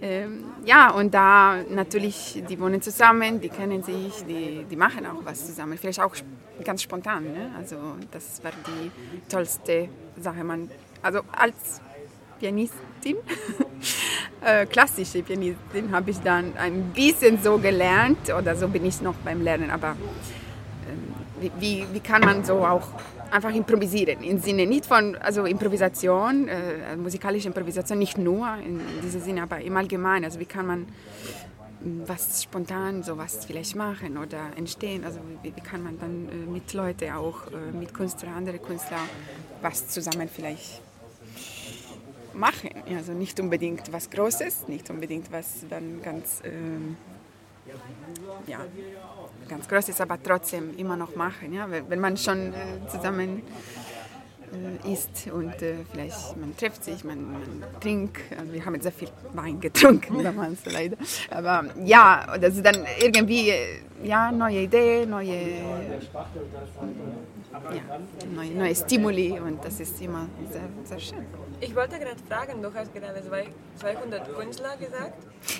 ähm, 0.00 0.44
ja, 0.64 0.90
und 0.90 1.12
da 1.12 1.56
natürlich, 1.70 2.42
die 2.48 2.60
wohnen 2.60 2.80
zusammen, 2.80 3.40
die 3.40 3.48
kennen 3.48 3.82
sich, 3.82 4.24
die, 4.28 4.64
die 4.70 4.76
machen 4.76 5.04
auch 5.06 5.24
was 5.24 5.46
zusammen. 5.46 5.76
Vielleicht 5.76 6.00
auch 6.00 6.14
ganz 6.64 6.82
spontan. 6.82 7.24
Ne? 7.24 7.50
Also 7.56 7.76
das 8.10 8.42
war 8.44 8.52
die 8.66 8.90
tollste 9.28 9.88
Sache. 10.20 10.44
Man, 10.44 10.70
also 11.02 11.20
als 11.32 11.80
Pianistin, 12.38 13.16
äh, 14.44 14.66
klassische 14.66 15.22
Pianistin, 15.22 15.92
habe 15.92 16.10
ich 16.10 16.18
dann 16.18 16.56
ein 16.56 16.92
bisschen 16.94 17.42
so 17.42 17.58
gelernt 17.58 18.32
oder 18.32 18.54
so 18.56 18.68
bin 18.68 18.84
ich 18.84 19.00
noch 19.00 19.14
beim 19.24 19.42
Lernen, 19.42 19.70
aber 19.70 19.96
äh, 21.42 21.50
wie, 21.60 21.84
wie 21.92 22.00
kann 22.00 22.22
man 22.22 22.44
so 22.44 22.64
auch 22.64 22.88
einfach 23.30 23.54
improvisieren, 23.54 24.22
im 24.22 24.38
Sinne 24.38 24.66
nicht 24.66 24.86
von, 24.86 25.16
also 25.16 25.44
Improvisation, 25.44 26.48
äh, 26.48 26.96
musikalische 26.96 27.48
Improvisation, 27.48 27.98
nicht 27.98 28.18
nur 28.18 28.48
in 28.64 28.80
diesem 29.02 29.20
Sinne, 29.20 29.42
aber 29.42 29.60
im 29.60 29.76
Allgemeinen, 29.76 30.24
also 30.24 30.40
wie 30.40 30.46
kann 30.46 30.66
man 30.66 30.86
hm, 31.82 32.02
was 32.06 32.42
spontan 32.42 33.02
sowas 33.02 33.44
vielleicht 33.46 33.76
machen 33.76 34.16
oder 34.16 34.38
entstehen, 34.56 35.04
also 35.04 35.20
wie, 35.42 35.54
wie 35.54 35.60
kann 35.60 35.82
man 35.82 35.98
dann 35.98 36.28
äh, 36.28 36.50
mit 36.50 36.72
Leuten 36.72 37.12
auch, 37.12 37.46
äh, 37.48 37.76
mit 37.76 37.92
Künstlern, 37.92 38.34
andere 38.34 38.58
Künstler 38.58 39.00
was 39.60 39.88
zusammen 39.88 40.28
vielleicht 40.32 40.80
machen. 42.38 42.70
Also 42.94 43.12
nicht 43.12 43.38
unbedingt 43.40 43.92
was 43.92 44.08
Großes, 44.08 44.68
nicht 44.68 44.88
unbedingt 44.90 45.30
was 45.30 45.66
dann 45.68 46.00
ganz, 46.02 46.40
ähm, 46.44 46.96
ja, 48.46 48.60
ganz 49.48 49.68
Großes, 49.68 50.00
aber 50.00 50.22
trotzdem 50.22 50.76
immer 50.76 50.96
noch 50.96 51.14
machen. 51.16 51.52
Ja? 51.52 51.68
Wenn 51.70 52.00
man 52.00 52.16
schon 52.16 52.54
äh, 52.54 52.88
zusammen 52.90 53.42
äh, 54.52 54.92
isst 54.92 55.28
und 55.32 55.60
äh, 55.60 55.74
vielleicht 55.90 56.36
man 56.36 56.56
trifft 56.56 56.84
sich, 56.84 57.04
man, 57.04 57.32
man 57.32 57.80
trinkt. 57.80 58.20
Also 58.38 58.52
wir 58.52 58.64
haben 58.64 58.80
sehr 58.80 58.92
viel 58.92 59.08
Wein 59.34 59.60
getrunken 59.66 60.22
damals 60.22 60.64
leider. 60.64 60.96
Aber 61.30 61.66
ja, 61.84 62.38
das 62.38 62.56
ist 62.56 62.64
dann 62.64 62.86
irgendwie 63.00 63.52
ja, 64.02 64.32
neue 64.32 64.62
Idee, 64.62 65.04
neue, 65.04 65.58
ja, 67.74 67.82
neue, 68.34 68.50
neue 68.50 68.74
Stimuli 68.74 69.38
und 69.38 69.62
das 69.64 69.80
ist 69.80 70.00
immer 70.00 70.26
sehr, 70.50 70.68
sehr 70.84 71.00
schön. 71.00 71.47
Ich 71.60 71.74
wollte 71.74 71.98
gerade 71.98 72.20
fragen, 72.28 72.62
du 72.62 72.72
hast 72.72 72.94
gerade 72.94 73.22
200 73.76 74.36
Künstler 74.36 74.76
gesagt. 74.76 75.14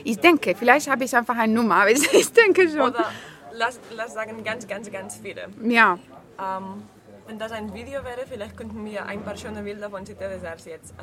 Ich 0.04 0.18
denke, 0.18 0.54
vielleicht 0.54 0.88
habe 0.88 1.04
ich 1.04 1.16
einfach 1.16 1.36
eine 1.36 1.52
Nummer, 1.52 1.76
aber 1.76 1.90
ich 1.90 2.32
denke 2.32 2.68
schon. 2.68 2.80
Oder 2.80 3.10
lass, 3.52 3.80
lass 3.94 4.14
sagen 4.14 4.42
ganz, 4.44 4.66
ganz, 4.66 4.90
ganz 4.90 5.16
viele. 5.16 5.48
Ja. 5.62 5.98
Ähm, 6.38 6.82
wenn 7.26 7.38
das 7.38 7.52
ein 7.52 7.74
Video 7.74 8.02
wäre, 8.04 8.24
vielleicht 8.26 8.56
könnten 8.56 8.82
wir 8.86 9.04
ein 9.04 9.22
paar 9.22 9.36
schöne 9.36 9.62
Bilder 9.62 9.90
von 9.90 10.02
Cité 10.04 10.28
des 10.30 10.44
Arts 10.44 10.64
jetzt 10.64 10.94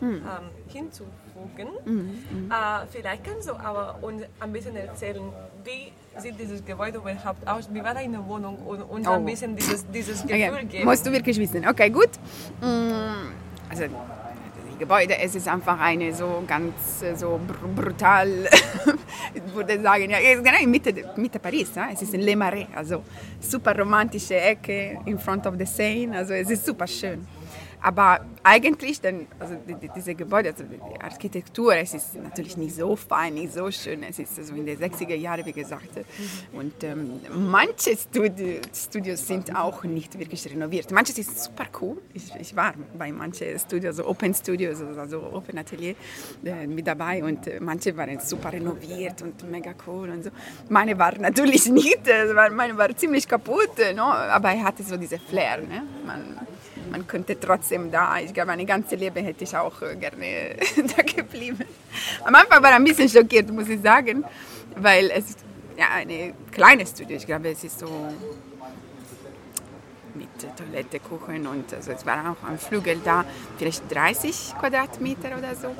ähm, 0.00 0.08
mhm. 0.08 0.16
ähm, 0.16 0.50
hinzufügen. 0.68 1.70
Mhm. 1.84 2.50
Äh, 2.50 2.86
vielleicht 2.88 3.24
kannst 3.24 3.48
du 3.48 3.54
aber 3.54 3.98
uns 4.00 4.22
ein 4.38 4.52
bisschen 4.52 4.76
erzählen, 4.76 5.32
wie 5.64 5.92
sieht 6.20 6.38
dieses 6.38 6.64
Gebäude 6.64 6.98
überhaupt 6.98 7.48
aus? 7.48 7.68
Wie 7.72 7.82
war 7.82 7.94
deine 7.94 8.24
Wohnung 8.28 8.58
und 8.58 8.82
uns 8.82 9.08
oh. 9.08 9.12
ein 9.12 9.24
bisschen 9.24 9.56
dieses, 9.56 9.84
dieses 9.90 10.22
Gefühl 10.22 10.52
okay. 10.52 10.64
geben? 10.66 10.84
Musst 10.84 11.04
du 11.04 11.10
wirklich 11.10 11.36
wissen. 11.38 11.66
Okay, 11.66 11.90
gut. 11.90 12.10
Mm, 12.60 13.32
also 13.68 13.84
Gebäude. 14.82 15.16
Es 15.16 15.34
ist 15.34 15.46
einfach 15.46 15.78
eine 15.78 16.12
so 16.12 16.42
ganz 16.46 16.74
so 17.14 17.38
brutal, 17.76 18.28
ich 19.34 19.54
würde 19.54 19.80
sagen, 19.80 20.10
ja, 20.10 20.18
genau 20.18 20.60
in 20.60 20.70
Mitte, 20.70 20.92
Mitte 21.16 21.38
Paris. 21.38 21.70
Ja? 21.74 21.88
Es 21.92 22.02
ist 22.02 22.14
in 22.14 22.22
Le 22.22 22.34
Marais, 22.36 22.66
also 22.74 23.04
super 23.40 23.78
romantische 23.78 24.34
Ecke 24.34 24.98
in 25.06 25.18
front 25.18 25.46
of 25.46 25.54
the 25.56 25.66
Seine. 25.66 26.16
Also 26.18 26.34
es 26.34 26.50
ist 26.50 26.66
super 26.66 26.86
schön. 26.86 27.26
Aber 27.82 28.20
eigentlich, 28.44 29.00
denn, 29.00 29.26
also 29.40 29.56
die, 29.66 29.74
die, 29.74 29.90
diese 29.94 30.14
Gebäude, 30.14 30.50
also 30.50 30.64
die 30.64 31.00
Architektur, 31.00 31.74
es 31.74 31.94
ist 31.94 32.14
natürlich 32.14 32.56
nicht 32.56 32.76
so 32.76 32.94
fein, 32.94 33.34
nicht 33.34 33.52
so 33.52 33.70
schön. 33.70 34.04
Es 34.04 34.20
ist 34.20 34.38
also 34.38 34.54
in 34.54 34.66
den 34.66 34.78
60er 34.78 35.16
Jahren, 35.16 35.44
wie 35.44 35.52
gesagt. 35.52 35.90
Und 36.52 36.84
ähm, 36.84 37.20
manche 37.34 37.96
Studi 37.96 38.60
Studios 38.72 39.26
sind 39.26 39.54
auch 39.56 39.82
nicht 39.82 40.16
wirklich 40.16 40.48
renoviert. 40.48 40.92
Manche 40.92 41.12
sind 41.12 41.36
super 41.36 41.66
cool. 41.80 41.98
Ich, 42.14 42.32
ich 42.36 42.54
war 42.54 42.74
bei 42.96 43.10
manchen 43.10 43.58
Studios, 43.58 43.96
so 43.96 44.06
Open 44.06 44.32
Studios, 44.32 44.80
also 44.96 45.22
Open 45.32 45.58
Atelier 45.58 45.96
äh, 46.44 46.66
mit 46.66 46.86
dabei. 46.86 47.24
Und 47.24 47.48
äh, 47.48 47.58
manche 47.58 47.96
waren 47.96 48.20
super 48.20 48.52
renoviert 48.52 49.22
und 49.22 49.50
mega 49.50 49.74
cool 49.86 50.10
und 50.10 50.22
so. 50.22 50.30
Meine 50.68 50.96
war 50.96 51.18
natürlich 51.18 51.66
nicht, 51.70 52.06
äh, 52.06 52.32
meine 52.50 52.78
war 52.78 52.96
ziemlich 52.96 53.26
kaputt, 53.26 53.76
no? 53.96 54.10
Äh, 54.12 54.30
aber 54.30 54.50
er 54.50 54.64
hatte 54.64 54.84
so 54.84 54.96
diese 54.96 55.18
Flair. 55.18 55.58
Ne? 55.58 55.82
Man, 56.06 56.46
man 56.92 57.06
könnte 57.06 57.40
trotzdem 57.40 57.90
da, 57.90 58.18
ich 58.18 58.32
glaube, 58.34 58.48
mein 58.48 58.66
ganzes 58.66 59.00
Leben 59.00 59.24
hätte 59.24 59.44
ich 59.44 59.56
auch 59.56 59.80
äh, 59.80 59.96
gerne 59.96 60.56
da 60.96 61.02
geblieben. 61.02 61.64
Am 62.22 62.34
Anfang 62.34 62.62
war 62.62 62.70
ich 62.70 62.76
ein 62.76 62.84
bisschen 62.84 63.08
schockiert, 63.08 63.50
muss 63.50 63.68
ich 63.68 63.80
sagen, 63.80 64.24
weil 64.76 65.10
es 65.10 65.36
ja 65.76 65.86
eine 65.94 66.34
kleine 66.50 66.86
Studio, 66.86 67.16
ich 67.16 67.26
glaube, 67.26 67.48
es 67.48 67.64
ist 67.64 67.78
so 67.78 67.88
mit 70.14 70.28
Toilette, 70.56 71.00
Kuchen 71.00 71.46
und 71.46 71.72
also 71.72 71.92
es 71.92 72.04
war 72.04 72.30
auch 72.30 72.46
ein 72.46 72.58
Flügel 72.58 73.00
da, 73.02 73.24
vielleicht 73.56 73.82
30 73.92 74.54
Quadratmeter 74.60 75.38
oder 75.38 75.54
so. 75.54 75.74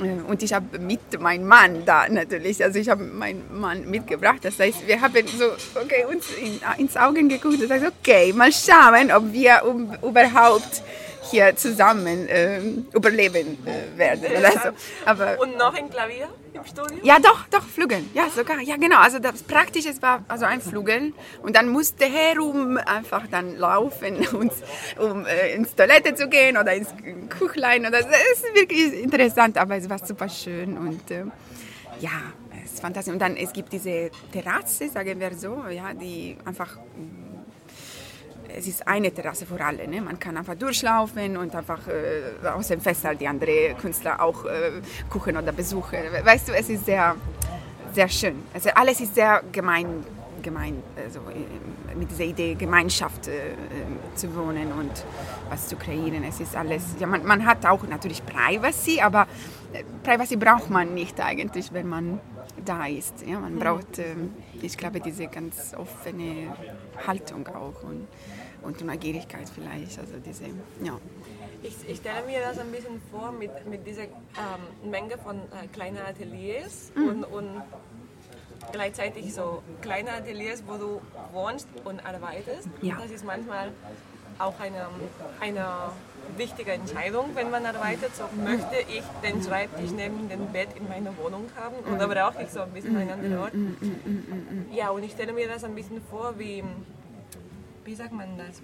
Äh, 0.00 0.30
und 0.30 0.42
ich 0.42 0.52
habe 0.52 0.78
mit 0.78 1.20
meinem 1.20 1.46
Mann 1.46 1.84
da 1.84 2.08
natürlich, 2.08 2.62
also 2.62 2.78
ich 2.78 2.88
habe 2.88 3.04
meinen 3.04 3.44
Mann 3.52 3.88
mitgebracht. 3.90 4.38
Das 4.42 4.58
heißt, 4.58 4.86
wir 4.86 5.00
haben 5.00 5.26
so 5.26 5.46
okay, 5.80 6.04
uns 6.10 6.26
in, 6.32 6.60
ins 6.78 6.96
Augen 6.96 7.28
geguckt 7.28 7.54
und 7.54 7.60
gesagt, 7.60 7.92
okay, 8.00 8.32
mal 8.32 8.52
schauen, 8.52 9.12
ob 9.12 9.32
wir 9.32 9.62
um, 9.64 9.92
überhaupt 10.02 10.82
hier 11.32 11.56
zusammen 11.56 12.28
äh, 12.28 12.60
überleben 12.94 13.58
äh, 13.66 13.98
werden. 13.98 14.24
Also, 14.44 14.68
aber, 15.04 15.40
Und 15.40 15.56
noch 15.56 15.74
ein 15.74 15.90
Klavier 15.90 16.28
im 16.52 16.64
Studio? 16.64 16.98
Ja, 17.02 17.18
doch, 17.18 17.46
doch, 17.50 17.64
Flügeln. 17.64 18.08
Ja, 18.14 18.28
sogar. 18.28 18.60
Ja, 18.60 18.76
genau. 18.76 18.98
Also 18.98 19.18
das 19.18 19.42
Praktische 19.42 19.90
war 20.00 20.24
also 20.28 20.44
ein 20.44 20.60
Flügel 20.60 21.12
und 21.42 21.56
dann 21.56 21.68
musste 21.68 22.04
herum 22.04 22.76
einfach 22.76 23.26
dann 23.30 23.56
laufen, 23.56 24.26
und, 24.32 24.52
um 24.98 25.26
äh, 25.26 25.54
ins 25.54 25.74
Toilette 25.74 26.14
zu 26.14 26.28
gehen 26.28 26.56
oder 26.56 26.74
ins 26.74 26.90
Küchlein. 27.30 27.80
Oder, 27.86 28.02
das 28.02 28.06
ist 28.34 28.54
wirklich 28.54 29.02
interessant, 29.02 29.56
aber 29.58 29.76
es 29.76 29.88
war 29.88 29.98
super 30.04 30.28
schön 30.28 30.76
und 30.76 31.10
äh, 31.10 31.24
ja, 32.00 32.10
es 32.62 32.74
ist 32.74 32.80
fantastisch. 32.80 33.12
Und 33.12 33.20
dann 33.20 33.36
es 33.36 33.52
gibt 33.52 33.72
diese 33.72 34.10
Terrasse, 34.32 34.88
sagen 34.88 35.18
wir 35.18 35.34
so, 35.34 35.64
ja, 35.70 35.94
die 35.94 36.36
einfach 36.44 36.78
es 38.56 38.66
ist 38.66 38.86
eine 38.86 39.12
Terrasse 39.12 39.46
für 39.46 39.62
alle. 39.64 39.86
Ne? 39.88 40.00
Man 40.00 40.18
kann 40.18 40.36
einfach 40.36 40.54
durchlaufen 40.54 41.36
und 41.36 41.54
einfach 41.54 41.80
äh, 41.88 42.46
aus 42.46 42.68
dem 42.68 42.80
Festival 42.80 43.16
die 43.16 43.26
anderen 43.26 43.76
Künstler 43.78 44.20
auch 44.20 44.44
äh, 44.44 44.72
gucken 45.08 45.36
oder 45.36 45.52
besuchen. 45.52 45.98
Weißt 46.24 46.48
du, 46.48 46.52
es 46.52 46.68
ist 46.68 46.86
sehr, 46.86 47.16
sehr 47.92 48.08
schön. 48.08 48.42
Also 48.54 48.70
alles 48.74 49.00
ist 49.00 49.14
sehr 49.14 49.42
gemein, 49.52 50.04
gemein 50.42 50.82
also 50.96 51.20
äh, 51.30 51.94
mit 51.94 52.10
dieser 52.10 52.24
Idee, 52.24 52.54
Gemeinschaft 52.54 53.28
äh, 53.28 53.52
äh, 53.52 53.54
zu 54.14 54.34
wohnen 54.34 54.72
und 54.72 55.04
was 55.48 55.68
zu 55.68 55.76
kreieren. 55.76 56.24
Es 56.24 56.40
ist 56.40 56.56
alles, 56.56 56.82
ja, 56.98 57.06
man, 57.06 57.24
man 57.24 57.44
hat 57.46 57.66
auch 57.66 57.82
natürlich 57.84 58.22
Privacy, 58.24 59.00
aber 59.00 59.26
äh, 59.72 59.84
Privacy 60.02 60.36
braucht 60.36 60.70
man 60.70 60.94
nicht 60.94 61.20
eigentlich, 61.20 61.72
wenn 61.72 61.88
man 61.88 62.20
da 62.64 62.86
ist. 62.86 63.26
Ja, 63.26 63.38
man 63.40 63.54
mhm. 63.54 63.58
braucht, 63.58 63.98
ähm, 63.98 64.34
ich 64.60 64.76
glaube, 64.76 65.00
diese 65.00 65.26
ganz 65.26 65.74
offene 65.76 66.54
Haltung 67.06 67.46
auch. 67.48 67.82
Und, 67.82 68.08
und 68.62 68.84
Neugierigkeit 68.84 69.48
vielleicht. 69.48 69.98
Also 69.98 70.14
diese, 70.24 70.44
ja. 70.82 70.98
Ich, 71.62 71.76
ich, 71.88 71.98
stelle 71.98 72.26
mir 72.26 72.40
das 72.40 72.58
ein 72.58 72.72
bisschen 72.72 73.00
vor 73.10 73.30
mit, 73.30 73.50
mit 73.66 73.86
dieser 73.86 74.02
ähm, 74.02 74.90
Menge 74.90 75.16
von 75.18 75.36
äh, 75.36 75.68
kleinen 75.72 75.98
Ateliers 75.98 76.90
mhm. 76.94 77.08
und, 77.08 77.24
und 77.24 77.62
gleichzeitig 78.72 79.32
so 79.32 79.62
kleine 79.80 80.12
Ateliers, 80.12 80.62
wo 80.66 80.76
du 80.76 81.00
wohnst 81.32 81.68
und 81.84 82.04
arbeitest. 82.04 82.68
Ja. 82.80 82.96
Das 83.00 83.10
ist 83.10 83.24
manchmal 83.24 83.72
auch 84.38 84.58
eine, 84.58 84.86
eine 85.40 85.66
wichtige 86.36 86.72
Entscheidung, 86.72 87.30
wenn 87.34 87.50
man 87.50 87.64
arbeitet. 87.66 88.14
So, 88.16 88.24
möchte 88.42 88.76
ich 88.88 89.02
den 89.22 89.42
Schreibtisch 89.42 89.90
neben 89.90 90.28
dem 90.28 90.46
Bett 90.48 90.68
in 90.76 90.88
meiner 90.88 91.16
Wohnung 91.18 91.46
haben 91.56 91.76
oder 91.94 92.08
brauche 92.08 92.42
ich 92.42 92.50
so 92.50 92.60
ein 92.60 92.70
bisschen 92.70 92.96
einen 92.96 93.10
anderen 93.10 93.38
Ort? 93.38 93.52
Ja, 94.72 94.90
und 94.90 95.02
ich 95.02 95.12
stelle 95.12 95.32
mir 95.32 95.48
das 95.48 95.64
ein 95.64 95.74
bisschen 95.74 96.00
vor, 96.10 96.34
wie 96.38 96.64
wie 97.84 97.94
sagt 97.94 98.12
man 98.12 98.36
das? 98.36 98.60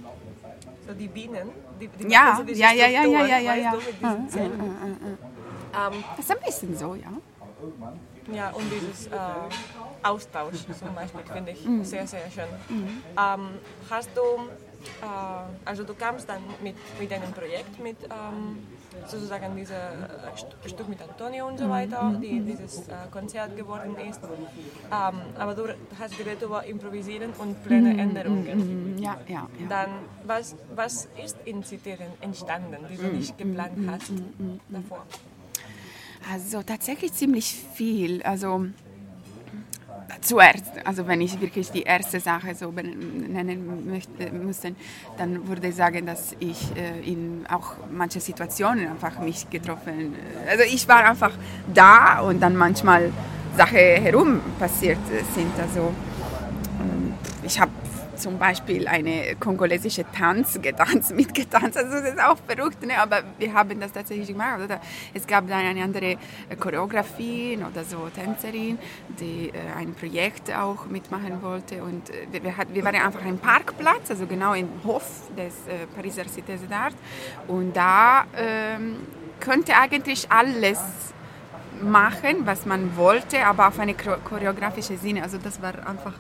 So 0.86 0.94
die 0.94 1.08
Bienen. 1.08 1.50
Die, 1.80 1.88
die 1.88 2.08
ja, 2.08 2.36
so 2.36 2.52
ja, 2.52 2.72
ja, 2.72 2.86
ja, 2.86 3.04
ja, 3.04 3.26
ja, 3.26 3.38
ja, 3.38 3.54
ja. 3.54 3.74
Ähm, 3.74 3.78
das 6.16 6.24
ist 6.24 6.30
ein 6.30 6.44
bisschen 6.44 6.76
so, 6.76 6.94
ja. 6.94 7.12
Ja, 8.32 8.50
und 8.50 8.64
dieses 8.70 9.06
äh, 9.06 9.16
Austausch 10.02 10.56
zum 10.78 10.94
Beispiel 10.94 11.22
finde 11.32 11.52
ich 11.52 11.64
mhm. 11.64 11.84
sehr, 11.84 12.06
sehr 12.06 12.30
schön. 12.30 12.44
Mhm. 12.68 13.02
Ähm, 13.16 13.48
hast 13.90 14.10
du, 14.14 14.20
äh, 14.20 15.06
also 15.64 15.84
du 15.84 15.94
kamst 15.94 16.28
dann 16.28 16.42
mit, 16.62 16.76
mit 16.98 17.12
einem 17.12 17.32
Projekt 17.32 17.78
mit 17.80 17.96
ähm, 18.04 18.58
sozusagen 19.06 19.56
dieses 19.56 19.72
äh, 19.72 20.68
Stück 20.68 20.88
mit 20.88 21.00
Antonio 21.02 21.46
und 21.48 21.58
so 21.58 21.66
mhm. 21.66 21.70
weiter, 21.70 22.18
die 22.20 22.40
dieses 22.40 22.88
äh, 22.88 22.92
Konzert 23.10 23.56
geworden 23.56 23.96
ist. 24.08 24.20
Ähm, 24.24 25.20
aber 25.38 25.54
du 25.54 25.62
hast 25.98 26.16
geredet 26.16 26.42
über 26.42 26.64
Improvisieren 26.64 27.30
und 27.38 27.62
Pläneänderungen. 27.64 28.96
Mhm. 28.96 28.98
Ja, 28.98 29.16
ja, 29.26 29.48
ja. 29.58 29.66
Dann, 29.68 29.90
was, 30.24 30.56
was 30.74 31.08
ist 31.24 31.36
in 31.44 31.62
Zitieren 31.62 32.08
entstanden, 32.20 32.78
die 32.90 32.96
du 32.96 33.08
nicht 33.08 33.36
geplant 33.38 33.78
hast 33.88 34.12
davor? 34.68 35.06
Also 36.30 36.62
tatsächlich 36.62 37.12
ziemlich 37.12 37.54
viel. 37.74 38.22
Also 38.22 38.66
zuerst, 40.20 40.64
also 40.84 41.06
wenn 41.06 41.20
ich 41.20 41.40
wirklich 41.40 41.70
die 41.70 41.82
erste 41.82 42.20
Sache 42.20 42.54
so 42.54 42.70
nennen 42.70 43.90
möchte, 43.90 44.32
müsste, 44.32 44.74
dann 45.16 45.46
würde 45.48 45.68
ich 45.68 45.74
sagen, 45.74 46.06
dass 46.06 46.34
ich 46.38 46.70
äh, 46.76 47.10
in 47.10 47.44
auch 47.48 47.74
manche 47.90 48.20
Situationen 48.20 48.88
einfach 48.88 49.18
mich 49.20 49.48
getroffen, 49.50 50.14
äh, 50.46 50.50
also 50.50 50.64
ich 50.64 50.88
war 50.88 51.04
einfach 51.04 51.32
da 51.72 52.20
und 52.20 52.40
dann 52.40 52.56
manchmal 52.56 53.12
Sachen 53.56 53.76
herum 53.76 54.40
passiert 54.58 54.98
sind. 55.34 55.52
Also 55.60 55.92
ich 57.42 57.58
habe 57.58 57.70
zum 58.18 58.38
Beispiel 58.38 58.86
eine 58.88 59.36
kongolesische 59.36 60.04
Tanz 60.12 60.60
getanzt, 60.60 61.14
mitgetanzt. 61.14 61.76
Also 61.76 61.92
das 61.92 62.10
ist 62.10 62.20
auch 62.20 62.38
verrückt, 62.46 62.84
ne? 62.86 62.98
aber 62.98 63.22
wir 63.38 63.52
haben 63.52 63.80
das 63.80 63.92
tatsächlich 63.92 64.28
gemacht. 64.28 64.60
Oder? 64.64 64.80
Es 65.14 65.26
gab 65.26 65.48
dann 65.48 65.60
eine 65.60 65.82
andere 65.82 66.16
Choreografin 66.58 67.64
oder 67.64 67.84
so 67.84 68.08
Tänzerin, 68.14 68.78
die 69.20 69.48
äh, 69.48 69.78
ein 69.78 69.94
Projekt 69.94 70.54
auch 70.54 70.86
mitmachen 70.86 71.42
wollte 71.42 71.82
und 71.82 72.10
äh, 72.10 72.42
wir, 72.42 72.56
hat, 72.56 72.68
wir 72.72 72.84
waren 72.84 72.96
einfach 72.96 73.24
ein 73.24 73.38
Parkplatz, 73.38 74.10
also 74.10 74.26
genau 74.26 74.54
im 74.54 74.68
Hof 74.84 75.04
des 75.36 75.54
äh, 75.66 75.86
Pariser 75.94 76.22
Cité 76.22 76.58
d'Art 76.68 76.94
und 77.46 77.76
da 77.76 78.24
ähm, 78.36 78.96
könnte 79.40 79.76
eigentlich 79.76 80.30
alles 80.30 80.80
machen, 81.82 82.44
was 82.44 82.66
man 82.66 82.96
wollte, 82.96 83.46
aber 83.46 83.68
auf 83.68 83.78
eine 83.78 83.94
choreografische 83.94 84.96
Sinne. 84.96 85.22
Also 85.22 85.38
das 85.38 85.62
war 85.62 85.74
einfach 85.86 86.14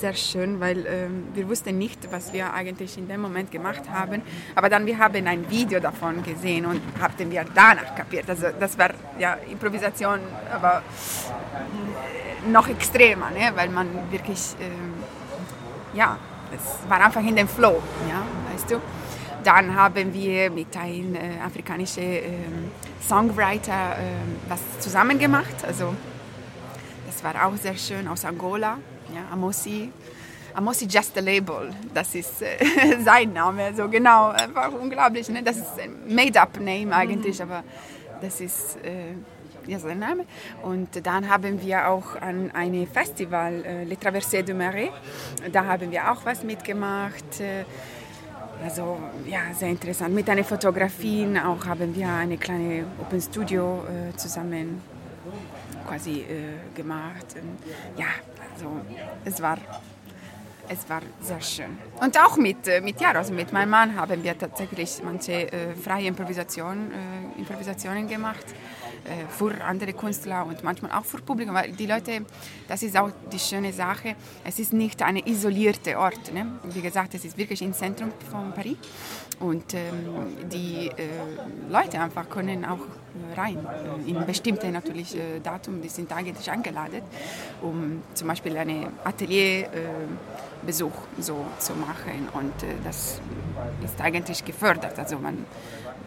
sehr 0.00 0.14
schön, 0.14 0.60
weil 0.60 0.86
ähm, 0.86 1.28
wir 1.34 1.48
wussten 1.48 1.78
nicht, 1.78 2.10
was 2.10 2.32
wir 2.32 2.52
eigentlich 2.52 2.96
in 2.98 3.06
dem 3.06 3.20
Moment 3.20 3.50
gemacht 3.50 3.82
haben. 3.90 4.22
Aber 4.54 4.68
dann 4.68 4.86
wir 4.86 4.98
haben 4.98 5.26
ein 5.26 5.48
Video 5.50 5.80
davon 5.80 6.22
gesehen 6.22 6.66
und 6.66 6.80
haben 7.00 7.30
wir 7.30 7.44
danach 7.54 7.94
kapiert. 7.94 8.28
Also 8.28 8.46
das 8.58 8.78
war 8.78 8.90
ja 9.18 9.34
Improvisation, 9.50 10.20
aber 10.52 10.82
noch 12.50 12.68
extremer, 12.68 13.30
ne? 13.30 13.52
weil 13.54 13.68
man 13.68 13.88
wirklich 14.10 14.56
ähm, 14.60 14.94
ja, 15.92 16.18
es 16.54 16.88
war 16.88 17.04
einfach 17.04 17.22
in 17.22 17.36
dem 17.36 17.48
Flow, 17.48 17.82
ja, 18.08 18.24
weißt 18.52 18.70
du. 18.70 18.80
Dann 19.42 19.74
haben 19.74 20.12
wir 20.12 20.50
mit 20.50 20.76
einem 20.76 21.14
äh, 21.14 21.40
afrikanischen 21.44 22.02
äh, 22.02 22.22
Songwriter 23.06 23.92
äh, 23.92 24.48
was 24.48 24.60
zusammen 24.80 25.18
gemacht. 25.18 25.64
Also 25.66 25.94
das 27.06 27.24
war 27.24 27.46
auch 27.46 27.56
sehr 27.56 27.76
schön 27.76 28.06
aus 28.06 28.24
Angola. 28.24 28.76
Ja, 29.14 29.32
Amosi. 29.32 29.90
Amosi 30.54 30.86
Just 30.86 31.16
a 31.16 31.20
Label, 31.20 31.70
das 31.94 32.14
ist 32.14 32.42
äh, 32.42 32.56
sein 33.04 33.32
Name. 33.32 33.72
So 33.74 33.88
genau, 33.88 34.30
einfach 34.30 34.72
unglaublich. 34.72 35.28
Ne? 35.28 35.42
Das 35.42 35.56
ist 35.56 35.78
ein 35.78 36.14
Made-up-Name 36.14 36.94
eigentlich, 36.94 37.38
mhm. 37.38 37.44
aber 37.44 37.64
das 38.20 38.40
ist 38.40 38.76
äh, 38.84 39.14
ja, 39.66 39.78
sein 39.78 39.98
Name. 39.98 40.24
Und 40.62 41.06
dann 41.06 41.28
haben 41.28 41.62
wir 41.62 41.88
auch 41.88 42.16
an 42.20 42.50
einem 42.50 42.86
Festival, 42.86 43.64
äh, 43.64 43.84
Le 43.84 43.94
Traversée 43.94 44.42
du 44.42 44.54
Marais, 44.54 44.90
da 45.52 45.64
haben 45.64 45.90
wir 45.90 46.10
auch 46.10 46.24
was 46.24 46.42
mitgemacht. 46.42 47.40
Äh, 47.40 47.64
also 48.62 48.98
ja, 49.26 49.40
sehr 49.54 49.68
interessant. 49.68 50.14
Mit 50.14 50.28
einer 50.28 50.44
Fotografie 50.44 51.26
auch 51.38 51.64
haben 51.66 51.94
wir 51.94 52.08
eine 52.08 52.36
kleine 52.36 52.84
Open 53.00 53.20
Studio 53.20 53.84
äh, 53.84 54.16
zusammen 54.16 54.82
quasi 55.86 56.20
äh, 56.20 56.74
gemacht. 56.74 57.26
Und, 57.34 57.98
ja, 57.98 58.06
also 58.60 58.80
es 59.24 59.40
war, 59.40 59.58
es 60.68 60.88
war 60.88 61.00
sehr 61.20 61.40
schön. 61.40 61.78
Und 62.00 62.18
auch 62.18 62.36
mit, 62.36 62.66
äh, 62.68 62.80
mit 62.80 63.00
Jaro, 63.00 63.18
also 63.18 63.32
mit 63.32 63.52
meinem 63.52 63.70
Mann 63.70 63.96
haben 63.96 64.22
wir 64.22 64.38
tatsächlich 64.38 65.00
manche 65.02 65.52
äh, 65.52 65.74
freie 65.74 66.06
Improvisation, 66.06 66.90
äh, 66.90 67.38
Improvisationen 67.38 68.08
gemacht. 68.08 68.44
Äh, 69.04 69.26
für 69.28 69.54
andere 69.64 69.92
Künstler 69.94 70.44
und 70.44 70.62
manchmal 70.62 70.92
auch 70.92 71.04
für 71.04 71.18
Publikum. 71.18 71.54
Weil 71.54 71.72
die 71.72 71.86
Leute, 71.86 72.24
das 72.68 72.82
ist 72.82 72.96
auch 72.96 73.10
die 73.32 73.38
schöne 73.38 73.72
Sache, 73.72 74.14
es 74.44 74.58
ist 74.58 74.72
nicht 74.72 75.02
ein 75.02 75.16
isolierter 75.16 75.98
Ort. 75.98 76.32
Ne? 76.34 76.46
Wie 76.64 76.82
gesagt, 76.82 77.14
es 77.14 77.24
ist 77.24 77.38
wirklich 77.38 77.62
im 77.62 77.72
Zentrum 77.72 78.12
von 78.30 78.52
Paris 78.52 78.76
und 79.40 79.72
ähm, 79.72 80.48
die 80.52 80.88
äh, 80.88 81.08
Leute 81.70 81.98
einfach 81.98 82.28
können 82.28 82.64
auch 82.64 82.80
rein. 83.36 83.56
Äh, 84.06 84.10
in 84.10 84.26
bestimmte 84.26 84.70
natürlich 84.70 85.16
äh, 85.16 85.40
Datum, 85.42 85.80
die 85.80 85.88
sind 85.88 86.12
eigentlich 86.12 86.50
eingeladen, 86.50 87.02
um 87.62 88.02
zum 88.12 88.28
Beispiel 88.28 88.56
einen 88.56 88.88
Atelierbesuch 89.02 89.68
äh, 91.18 91.22
so 91.22 91.46
zu 91.58 91.72
machen 91.74 92.28
und 92.34 92.62
äh, 92.62 92.74
das 92.84 93.20
ist 93.82 94.00
eigentlich 94.00 94.44
gefördert. 94.44 94.98
Also 94.98 95.18
man 95.18 95.46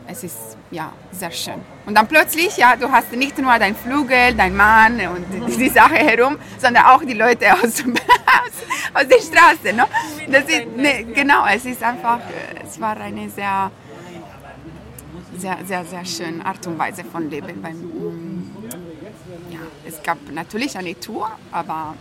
es 0.08 0.24
ist 0.24 0.58
ja 0.72 0.92
sehr 1.12 1.32
schön. 1.32 1.62
Und 1.86 1.96
dann 1.96 2.08
plötzlich, 2.08 2.58
ja, 2.58 2.76
du 2.76 2.92
hast 2.92 3.12
nicht 3.14 3.38
nur 3.38 3.58
dein 3.58 3.76
Flügel, 3.76 4.34
dein 4.36 4.56
Mann 4.56 5.00
und 5.08 5.26
die, 5.32 5.58
die 5.58 5.70
Sache 5.70 5.96
herum, 5.96 6.38
sondern 6.58 6.86
auch 6.86 7.04
die 7.04 7.14
Leute 7.14 7.54
aus, 7.54 7.64
aus, 7.64 7.84
aus 8.94 9.08
der 9.08 9.20
Straße. 9.20 9.76
Ne? 9.76 9.86
Das 10.30 10.44
ist, 10.46 10.76
ne, 10.76 11.06
genau, 11.14 11.46
es 11.48 11.66
ist 11.66 11.84
einfach, 11.84 12.20
es 12.64 12.80
war 12.80 12.98
eine 12.98 13.30
sehr, 13.30 13.72
sehr, 15.38 15.58
sehr, 15.66 15.86
sehr 15.86 16.06
schöne 16.06 16.46
Art 16.46 16.66
und 16.68 16.78
Weise 16.78 17.04
von 17.04 17.30
Leben. 17.30 17.62
Weil, 17.62 17.76
ja, 19.52 19.60
es 19.88 20.02
gab 20.04 20.18
natürlich 20.32 20.78
eine 20.78 21.00
Tour, 21.00 21.30
aber 21.52 21.96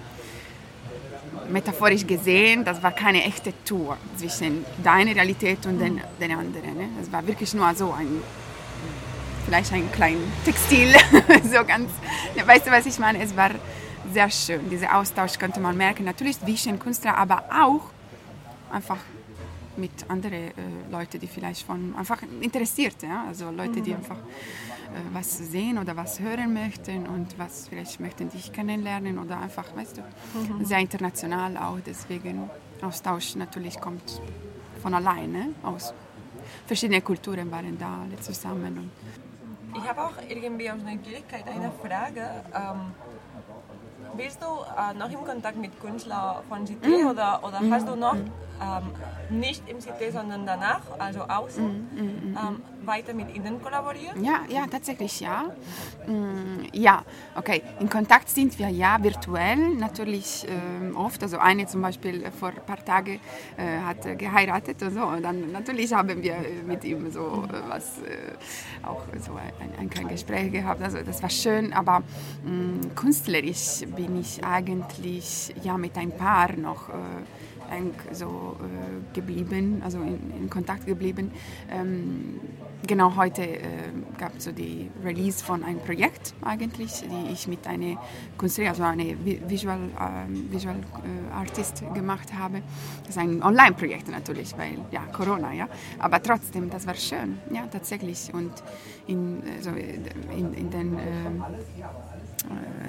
metaphorisch 1.52 2.06
gesehen, 2.06 2.64
das 2.64 2.82
war 2.82 2.92
keine 2.92 3.22
echte 3.24 3.52
Tour 3.64 3.96
zwischen 4.16 4.64
deiner 4.82 5.14
Realität 5.14 5.64
und 5.66 5.78
den, 5.78 6.00
den 6.20 6.32
anderen. 6.32 6.76
Ne? 6.76 6.88
Das 6.98 7.12
war 7.12 7.26
wirklich 7.26 7.54
nur 7.54 7.72
so 7.74 7.92
ein, 7.92 8.22
vielleicht 9.46 9.72
ein 9.72 9.90
kleines 9.92 10.22
Textil, 10.44 10.92
so 11.44 11.64
ganz, 11.64 11.90
weißt 12.44 12.66
du, 12.66 12.70
was 12.70 12.86
ich 12.86 12.98
meine? 12.98 13.22
Es 13.22 13.36
war 13.36 13.50
sehr 14.12 14.30
schön, 14.30 14.68
dieser 14.70 14.96
Austausch 14.96 15.38
konnte 15.38 15.60
man 15.60 15.76
merken, 15.76 16.04
natürlich 16.04 16.40
zwischen 16.40 16.78
Künstler, 16.78 17.16
aber 17.16 17.44
auch 17.50 17.82
einfach 18.72 18.98
mit 19.76 19.90
anderen 20.08 20.32
äh, 20.34 20.52
Leuten, 20.90 21.18
die 21.18 21.26
vielleicht 21.26 21.66
von 21.66 21.94
einfach 21.96 22.20
interessiert, 22.40 22.96
ja? 23.02 23.24
also 23.28 23.50
Leute, 23.50 23.80
die 23.80 23.94
einfach 23.94 24.16
äh, 24.16 24.81
was 25.12 25.38
sehen 25.38 25.78
oder 25.78 25.96
was 25.96 26.20
hören 26.20 26.52
möchten 26.52 27.06
und 27.06 27.38
was 27.38 27.68
vielleicht 27.68 28.00
möchten 28.00 28.28
dich 28.30 28.52
kennenlernen 28.52 29.18
oder 29.18 29.38
einfach, 29.40 29.74
weißt 29.74 29.98
du, 29.98 30.02
mhm. 30.02 30.64
sehr 30.64 30.78
international 30.78 31.56
auch. 31.56 31.78
Deswegen 31.84 32.50
Austausch 32.82 33.36
natürlich 33.36 33.80
kommt 33.80 34.20
von 34.82 34.94
alleine 34.94 35.50
aus. 35.62 35.94
Verschiedene 36.66 37.00
Kulturen 37.00 37.50
waren 37.50 37.78
da 37.78 38.00
alle 38.02 38.18
zusammen. 38.20 38.78
Und 38.78 38.90
ich 39.76 39.88
habe 39.88 40.02
auch 40.02 40.14
irgendwie 40.28 40.70
aus 40.70 40.82
Neugierigkeit 40.82 41.46
eine 41.46 41.70
Frage. 41.70 42.28
Ähm, 42.54 42.92
bist 44.16 44.42
du 44.42 44.46
äh, 44.46 44.94
noch 44.98 45.10
im 45.10 45.24
Kontakt 45.24 45.56
mit 45.56 45.80
Künstlern 45.80 46.42
von 46.48 46.64
CT 46.64 46.86
mm. 46.86 47.06
oder, 47.06 47.42
oder 47.42 47.60
mm. 47.62 47.72
hast 47.72 47.88
du 47.88 47.96
noch 47.96 48.14
mm 48.14 48.51
ähm, 48.62 49.40
nicht 49.40 49.62
im 49.68 49.78
CT, 49.78 50.12
sondern 50.12 50.46
danach, 50.46 50.82
also 50.98 51.20
außen, 51.20 51.64
mm, 51.64 51.96
mm, 51.96 52.32
mm, 52.32 52.36
ähm, 52.36 52.62
weiter 52.86 53.14
mit 53.14 53.34
Ihnen 53.34 53.62
kollaborieren? 53.62 54.22
Ja, 54.22 54.40
ja, 54.48 54.66
tatsächlich 54.66 55.20
ja. 55.20 55.44
Mm, 56.06 56.66
ja, 56.72 57.02
okay. 57.34 57.62
In 57.80 57.88
Kontakt 57.88 58.28
sind 58.28 58.58
wir 58.58 58.68
ja 58.68 59.02
virtuell, 59.02 59.74
natürlich 59.74 60.46
äh, 60.48 60.94
oft. 60.94 61.22
Also 61.22 61.38
eine 61.38 61.66
zum 61.66 61.82
Beispiel 61.82 62.30
vor 62.38 62.50
ein 62.50 62.66
paar 62.66 62.84
Tagen 62.84 63.20
äh, 63.56 63.80
hat 63.80 64.18
geheiratet 64.18 64.82
und 64.82 64.94
so. 64.94 65.02
Und 65.02 65.22
dann 65.22 65.52
natürlich 65.52 65.92
haben 65.92 66.22
wir 66.22 66.36
mit 66.66 66.84
ihm 66.84 67.10
so 67.10 67.44
äh, 67.48 67.70
was, 67.70 67.98
äh, 67.98 68.86
auch 68.86 69.02
so 69.18 69.32
ein, 69.34 69.70
ein 69.78 69.90
kleines 69.90 70.12
Gespräch 70.12 70.52
gehabt. 70.52 70.82
Also 70.82 70.98
das 71.02 71.22
war 71.22 71.30
schön, 71.30 71.72
aber 71.72 72.00
mm, 72.44 72.94
künstlerisch 72.94 73.86
bin 73.96 74.20
ich 74.20 74.44
eigentlich 74.44 75.54
ja 75.62 75.78
mit 75.78 75.96
ein 75.96 76.12
paar 76.12 76.52
noch 76.56 76.88
äh, 76.88 76.92
eng 77.70 77.92
so 78.12 78.56
äh, 78.60 79.14
geblieben, 79.14 79.82
also 79.84 79.98
in, 79.98 80.32
in, 80.40 80.50
Kontakt 80.50 80.86
geblieben. 80.86 81.30
Ähm, 81.70 82.40
genau 82.86 83.16
heute 83.16 83.42
äh, 83.42 83.60
gab 84.18 84.36
es 84.36 84.44
so 84.44 84.52
die 84.52 84.90
Release 85.04 85.44
von 85.44 85.62
einem 85.62 85.80
Projekt 85.80 86.34
eigentlich, 86.42 87.02
die 87.02 87.32
ich 87.32 87.46
mit 87.46 87.66
einer 87.66 87.96
Künstlerin, 88.38 88.70
also 88.70 88.82
einer 88.82 89.04
Visual, 89.24 89.78
äh, 89.78 90.52
Visual 90.52 90.76
Artist 91.34 91.82
gemacht 91.94 92.32
habe. 92.36 92.62
Das 93.00 93.10
ist 93.10 93.18
ein 93.18 93.42
Online-Projekt 93.42 94.08
natürlich, 94.08 94.56
weil 94.56 94.78
ja 94.90 95.02
Corona, 95.12 95.52
ja. 95.52 95.68
Aber 95.98 96.22
trotzdem, 96.22 96.70
das 96.70 96.86
war 96.86 96.94
schön, 96.94 97.38
ja 97.50 97.66
tatsächlich. 97.66 98.32
Und 98.32 98.52
in, 99.06 99.42
also 99.56 99.70
in, 99.70 100.54
in 100.54 100.70
den 100.70 100.98
ähm, 100.98 101.44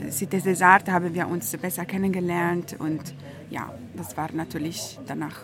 äh, 0.05 0.09
Cité 0.09 0.41
des 0.41 0.61
Arts 0.61 0.89
haben 0.89 1.13
wir 1.13 1.27
uns 1.27 1.55
besser 1.57 1.85
kennengelernt 1.85 2.75
und 2.79 3.13
ja, 3.49 3.73
das 3.95 4.17
war 4.17 4.31
natürlich 4.33 4.99
danach 5.07 5.41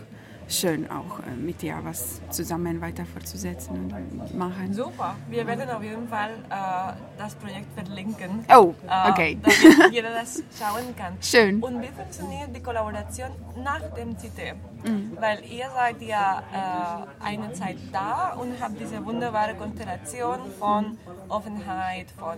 schön, 0.50 0.90
auch 0.90 1.20
äh, 1.20 1.36
mit 1.36 1.62
dir 1.62 1.80
was 1.84 2.22
zusammen 2.30 2.82
weiter 2.82 3.06
fortzusetzen 3.06 3.92
und 3.94 4.38
machen. 4.38 4.74
Super, 4.74 5.16
wir 5.30 5.46
werden 5.46 5.70
auf 5.70 5.84
jeden 5.84 6.08
Fall 6.08 6.32
äh, 6.50 6.94
das 7.18 7.36
Projekt 7.36 7.68
verlinken. 7.76 8.46
Oh, 8.50 8.74
äh, 8.88 9.10
okay. 9.10 9.38
Äh, 9.44 9.70
damit 9.78 9.94
jeder 9.94 10.14
das 10.14 10.44
schauen 10.58 10.96
kann. 10.98 11.14
Schön. 11.22 11.62
Und 11.62 11.82
wie 11.82 11.88
funktioniert 11.88 12.56
die 12.56 12.62
Kollaboration 12.62 13.30
nach 13.64 13.82
dem 13.96 14.16
CT? 14.16 14.56
Mhm. 14.84 15.18
Weil 15.20 15.44
ihr 15.46 15.70
seid 15.76 16.02
ja 16.02 17.08
äh, 17.22 17.26
eine 17.26 17.54
Zeit 17.54 17.78
da 17.92 18.34
und 18.34 18.54
habt 18.62 18.80
diese 18.80 19.06
wunderbare 19.06 19.56
Konstellation 19.56 20.40
von 20.58 20.98
Offenheit, 21.28 22.08
von 22.18 22.38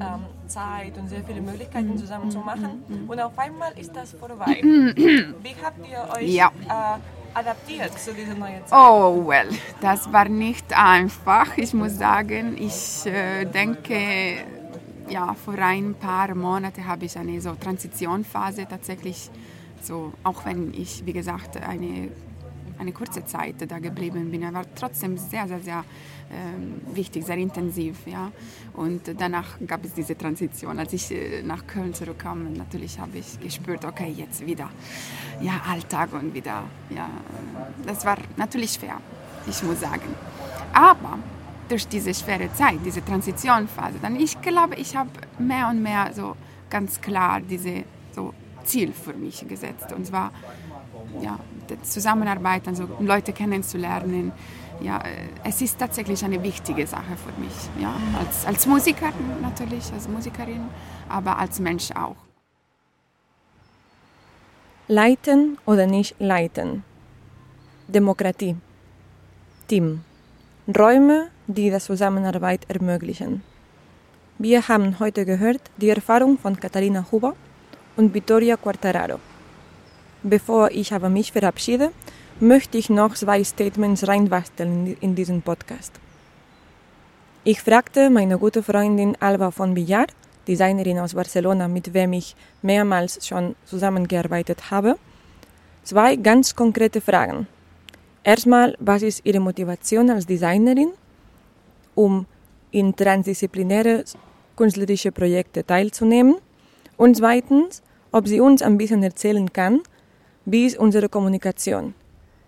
ähm, 0.00 0.26
Zeit 0.48 0.96
und 0.98 1.08
sehr 1.08 1.22
viele 1.24 1.40
Möglichkeiten 1.40 1.90
mhm. 1.90 1.98
zusammen 1.98 2.30
zu 2.30 2.38
machen. 2.38 2.82
Mhm. 2.88 3.08
Und 3.08 3.20
auf 3.20 3.38
einmal 3.38 3.72
ist 3.78 3.94
das 3.94 4.12
vorbei. 4.12 4.60
Wie 4.62 5.54
habt 5.62 5.86
ihr 5.86 6.08
euch 6.14 6.30
ja. 6.30 6.50
äh, 6.68 6.98
adaptiert 7.34 7.98
zu 7.98 8.14
dieser 8.14 8.34
neuen 8.34 8.64
Zeit? 8.66 8.78
Oh, 8.78 9.26
well, 9.26 9.48
das 9.80 10.12
war 10.12 10.28
nicht 10.28 10.72
einfach. 10.76 11.56
Ich 11.58 11.74
muss 11.74 11.98
sagen, 11.98 12.56
ich 12.58 13.06
äh, 13.06 13.44
denke, 13.44 14.44
ja, 15.08 15.34
vor 15.34 15.58
ein 15.58 15.94
paar 15.94 16.34
Monaten 16.34 16.86
habe 16.86 17.04
ich 17.04 17.18
eine 17.18 17.40
so 17.40 17.54
Transitionphase 17.54 18.66
tatsächlich 18.68 19.30
so, 19.82 20.12
auch 20.22 20.46
wenn 20.46 20.72
ich, 20.72 21.04
wie 21.04 21.12
gesagt, 21.12 21.56
eine, 21.56 22.08
eine 22.78 22.92
kurze 22.92 23.24
Zeit 23.24 23.56
da 23.68 23.78
geblieben 23.78 24.30
bin, 24.30 24.52
war 24.52 24.64
trotzdem 24.74 25.16
sehr, 25.16 25.46
sehr, 25.48 25.60
sehr 25.60 25.84
äh, 26.30 26.94
wichtig, 26.96 27.24
sehr 27.24 27.36
intensiv. 27.36 28.06
Ja? 28.06 28.32
Und 28.74 29.02
danach 29.18 29.58
gab 29.66 29.84
es 29.84 29.94
diese 29.94 30.16
Transition. 30.16 30.78
Als 30.78 30.92
ich 30.92 31.10
äh, 31.10 31.42
nach 31.42 31.66
Köln 31.66 31.94
zurückkam, 31.94 32.52
natürlich 32.54 32.98
habe 32.98 33.18
ich 33.18 33.38
gespürt, 33.40 33.84
okay, 33.84 34.12
jetzt 34.16 34.44
wieder 34.46 34.70
ja, 35.40 35.60
Alltag 35.68 36.12
und 36.12 36.34
wieder, 36.34 36.64
ja, 36.90 37.08
das 37.86 38.04
war 38.04 38.18
natürlich 38.36 38.72
schwer, 38.72 39.00
ich 39.46 39.62
muss 39.62 39.80
sagen. 39.80 40.14
Aber 40.72 41.18
durch 41.68 41.86
diese 41.88 42.12
schwere 42.14 42.52
Zeit, 42.52 42.78
diese 42.84 43.04
Transitionphase, 43.04 43.98
dann 44.00 44.16
ich 44.16 44.40
glaube, 44.40 44.74
ich 44.76 44.96
habe 44.96 45.10
mehr 45.38 45.68
und 45.68 45.82
mehr 45.82 46.12
so 46.14 46.36
ganz 46.68 47.00
klar 47.00 47.40
diese 47.40 47.84
so 48.14 48.34
Ziel 48.64 48.92
für 48.92 49.12
mich 49.12 49.46
gesetzt. 49.46 49.92
Und 49.92 50.06
zwar 50.06 50.32
ja, 51.20 51.38
Zusammenarbeit, 51.82 52.66
also 52.68 52.88
Leute 53.00 53.32
kennenzulernen. 53.32 54.32
Ja, 54.80 54.98
äh, 54.98 55.28
es 55.44 55.60
ist 55.62 55.78
tatsächlich 55.78 56.24
eine 56.24 56.42
wichtige 56.42 56.86
Sache 56.86 57.16
für 57.16 57.40
mich. 57.40 57.54
Ja, 57.80 57.94
als, 58.18 58.44
als 58.46 58.66
Musiker 58.66 59.12
natürlich, 59.40 59.92
als 59.92 60.08
Musikerin, 60.08 60.62
aber 61.08 61.38
als 61.38 61.60
Mensch 61.60 61.90
auch. 61.92 62.16
Leiten 64.88 65.56
oder 65.64 65.86
nicht 65.86 66.16
leiten? 66.18 66.84
Demokratie. 67.88 68.56
Team. 69.68 70.00
Räume, 70.66 71.28
die 71.46 71.70
die 71.70 71.78
Zusammenarbeit 71.78 72.66
ermöglichen. 72.68 73.42
Wir 74.38 74.66
haben 74.68 74.98
heute 74.98 75.24
gehört 75.24 75.60
die 75.76 75.90
Erfahrung 75.90 76.38
von 76.38 76.58
Katharina 76.58 77.06
Huber 77.10 77.34
und 77.96 78.12
Vittoria 78.12 78.56
Quartararo. 78.56 79.20
Bevor 80.26 80.70
ich 80.70 80.94
aber 80.94 81.10
mich 81.10 81.32
verabschiede, 81.32 81.92
möchte 82.40 82.78
ich 82.78 82.88
noch 82.88 83.14
zwei 83.14 83.44
Statements 83.44 84.08
reinbasteln 84.08 84.96
in 84.98 85.14
diesen 85.14 85.42
Podcast. 85.42 85.92
Ich 87.44 87.60
fragte 87.60 88.08
meine 88.08 88.38
gute 88.38 88.62
Freundin 88.62 89.18
Alba 89.20 89.50
von 89.50 89.76
Villar, 89.76 90.06
Designerin 90.48 90.98
aus 90.98 91.12
Barcelona, 91.12 91.68
mit 91.68 91.92
wem 91.92 92.14
ich 92.14 92.34
mehrmals 92.62 93.26
schon 93.26 93.54
zusammengearbeitet 93.66 94.70
habe, 94.70 94.96
zwei 95.82 96.16
ganz 96.16 96.56
konkrete 96.56 97.02
Fragen. 97.02 97.46
Erstmal, 98.22 98.76
was 98.80 99.02
ist 99.02 99.26
Ihre 99.26 99.40
Motivation 99.40 100.08
als 100.08 100.24
Designerin, 100.24 100.92
um 101.94 102.24
in 102.70 102.96
transdisziplinäre 102.96 104.04
künstlerische 104.56 105.12
Projekte 105.12 105.66
teilzunehmen? 105.66 106.36
Und 106.96 107.18
zweitens, 107.18 107.82
ob 108.10 108.26
sie 108.26 108.40
uns 108.40 108.62
ein 108.62 108.78
bisschen 108.78 109.02
erzählen 109.02 109.52
kann, 109.52 109.82
ist 110.52 110.78
unsere 110.78 111.08
Kommunikation, 111.08 111.94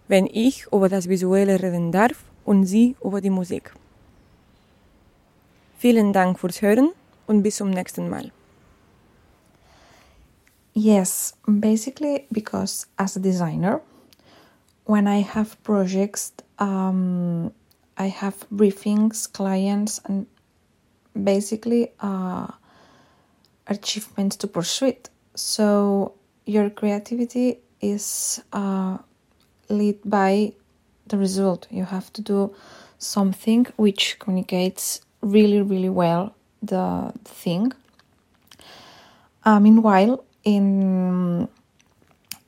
wenn 0.09 0.27
ich 0.27 0.67
über 0.73 0.89
das 0.89 1.09
Visuelle 1.09 1.63
reden 1.63 1.93
darf 1.93 2.25
und 2.45 2.67
sie 2.67 2.97
über 3.03 3.21
die 3.21 3.31
Musik. 3.31 3.73
Vielen 5.79 6.13
Dank 6.13 6.39
fürs 6.39 6.63
Hören 6.63 6.91
und 7.27 7.43
bis 7.43 7.57
zum 7.57 7.71
nächsten 7.71 8.09
Mal. 8.09 8.33
Yes, 10.75 11.35
basically 11.47 12.27
because 12.31 12.87
as 12.97 13.17
a 13.17 13.21
designer, 13.21 13.81
when 14.85 15.07
I 15.07 15.23
have 15.23 15.57
projects, 15.63 16.33
um, 16.59 17.51
I 17.99 18.09
have 18.09 18.47
briefings, 18.51 19.27
clients, 19.33 20.01
and 20.05 20.27
basically 21.15 21.93
uh, 22.01 22.49
achievements 23.67 24.37
to 24.37 24.47
pursue 24.47 24.89
it. 24.89 25.11
So 25.35 26.13
your 26.45 26.71
creativity 26.71 27.59
is 27.81 28.43
uh, 28.53 28.99
led 29.69 29.99
by 30.05 30.53
the 31.07 31.17
result. 31.17 31.67
You 31.71 31.85
have 31.85 32.13
to 32.15 32.23
do 32.23 32.55
something 32.99 33.67
which 33.77 34.19
communicates 34.19 35.01
really, 35.21 35.63
really 35.63 35.89
well 35.89 36.35
the, 36.63 37.13
thing. 37.25 37.73
Uh, 39.45 39.61
meanwhile, 39.61 40.25
in 40.45 41.49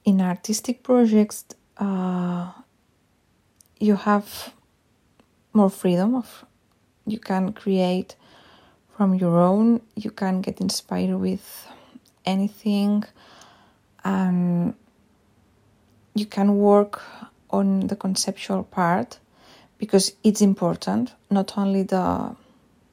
in 0.05 0.20
artistic 0.20 0.83
projects, 0.83 1.45
uh, 1.76 2.51
you 3.79 3.95
have 3.95 4.53
more 5.53 5.70
freedom 5.70 6.14
of 6.14 6.45
you 7.09 7.18
can 7.18 7.53
create 7.53 8.16
from 8.97 9.14
your 9.14 9.39
own. 9.39 9.81
You 9.97 10.11
can 10.11 10.41
get 10.41 10.61
inspired 10.61 11.16
with 11.16 11.68
anything 12.24 13.05
and 14.05 14.74
you 16.14 16.26
can 16.26 16.59
work 16.59 17.02
on 17.50 17.86
the 17.86 17.96
conceptual 17.96 18.64
part 18.64 19.18
because 19.78 20.12
it's 20.24 20.40
important, 20.40 21.14
not 21.30 21.56
only 21.56 21.82
the 21.82 22.34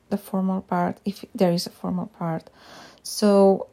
the 0.09 0.17
formal 0.17 0.61
part, 0.61 0.99
if 1.03 1.25
there 1.33 1.51
is 1.51 1.65
a 1.65 1.71
formal 1.71 2.07
part. 2.07 2.49
So 3.03 3.67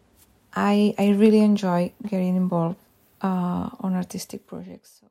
I 0.54 0.94
I 0.98 1.10
really 1.10 1.40
enjoy 1.40 1.92
getting 2.06 2.36
involved 2.36 2.78
uh, 3.20 3.68
on 3.80 3.94
artistic 3.94 4.46
projects. 4.46 5.02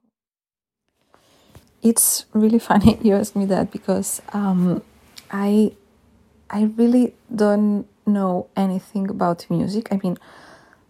It's 1.82 2.26
really 2.34 2.60
funny 2.70 2.98
you 3.04 3.16
ask 3.16 3.36
me 3.36 3.46
that 3.46 3.72
because 3.72 4.22
um, 4.34 4.82
I 5.32 5.74
I 6.50 6.64
really 6.78 7.14
don't 7.34 7.88
know 8.06 8.48
anything 8.56 9.10
about 9.10 9.50
music. 9.50 9.88
I 9.92 10.00
mean, 10.04 10.18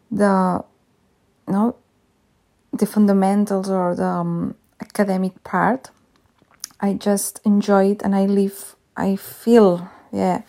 the 0.09 0.63
no 1.47 1.75
the 2.74 2.86
fundamentals 2.86 3.69
or 3.69 3.95
the 3.95 4.05
um, 4.05 4.55
academic 4.82 5.43
part. 5.43 5.89
I 6.80 6.93
just 6.93 7.39
enjoy 7.45 7.91
it 7.91 8.01
and 8.01 8.15
I 8.15 8.26
live. 8.26 8.76
I 8.97 9.15
feel 9.15 9.89
yeah. 10.11 10.41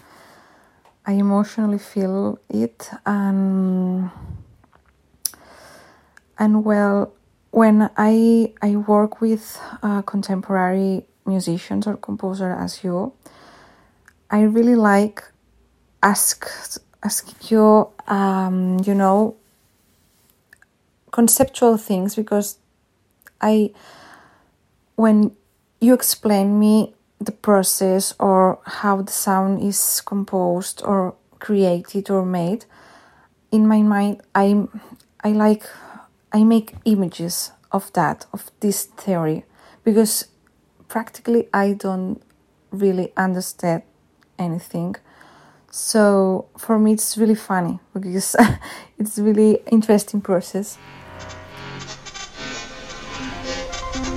I 1.04 1.12
emotionally 1.12 1.78
feel 1.78 2.38
it 2.48 2.88
and 3.04 4.10
and 6.38 6.64
well 6.64 7.12
when 7.50 7.90
I 7.96 8.52
I 8.62 8.76
work 8.76 9.20
with 9.20 9.60
uh, 9.82 10.02
contemporary 10.02 11.06
musicians 11.26 11.86
or 11.86 11.96
composer 11.96 12.52
as 12.52 12.82
you, 12.82 13.12
I 14.30 14.42
really 14.42 14.74
like 14.74 15.22
ask 16.02 16.48
ask 17.02 17.50
you 17.50 17.88
um, 18.06 18.78
you 18.84 18.94
know 18.94 19.36
conceptual 21.12 21.76
things 21.76 22.16
because 22.16 22.58
I 23.40 23.70
when 24.96 25.36
you 25.80 25.94
explain 25.94 26.58
me 26.58 26.94
the 27.20 27.32
process 27.32 28.14
or 28.18 28.58
how 28.64 29.02
the 29.02 29.12
sound 29.12 29.62
is 29.62 30.00
composed 30.00 30.82
or 30.84 31.14
created 31.38 32.10
or 32.10 32.24
made 32.24 32.64
in 33.52 33.68
my 33.68 33.82
mind 33.82 34.22
I 34.34 34.66
I 35.22 35.32
like 35.32 35.64
I 36.32 36.44
make 36.44 36.74
images 36.84 37.52
of 37.70 37.92
that 37.92 38.26
of 38.32 38.50
this 38.60 38.84
theory 38.84 39.44
because 39.84 40.26
practically 40.88 41.48
I 41.52 41.74
don't 41.74 42.22
really 42.70 43.12
understand 43.16 43.82
anything. 44.38 44.96
So 45.70 46.46
for 46.56 46.78
me 46.78 46.92
it's 46.92 47.16
really 47.16 47.34
funny 47.34 47.80
because 47.92 48.34
it's 48.98 49.18
really 49.18 49.60
interesting 49.70 50.20
process 50.20 50.78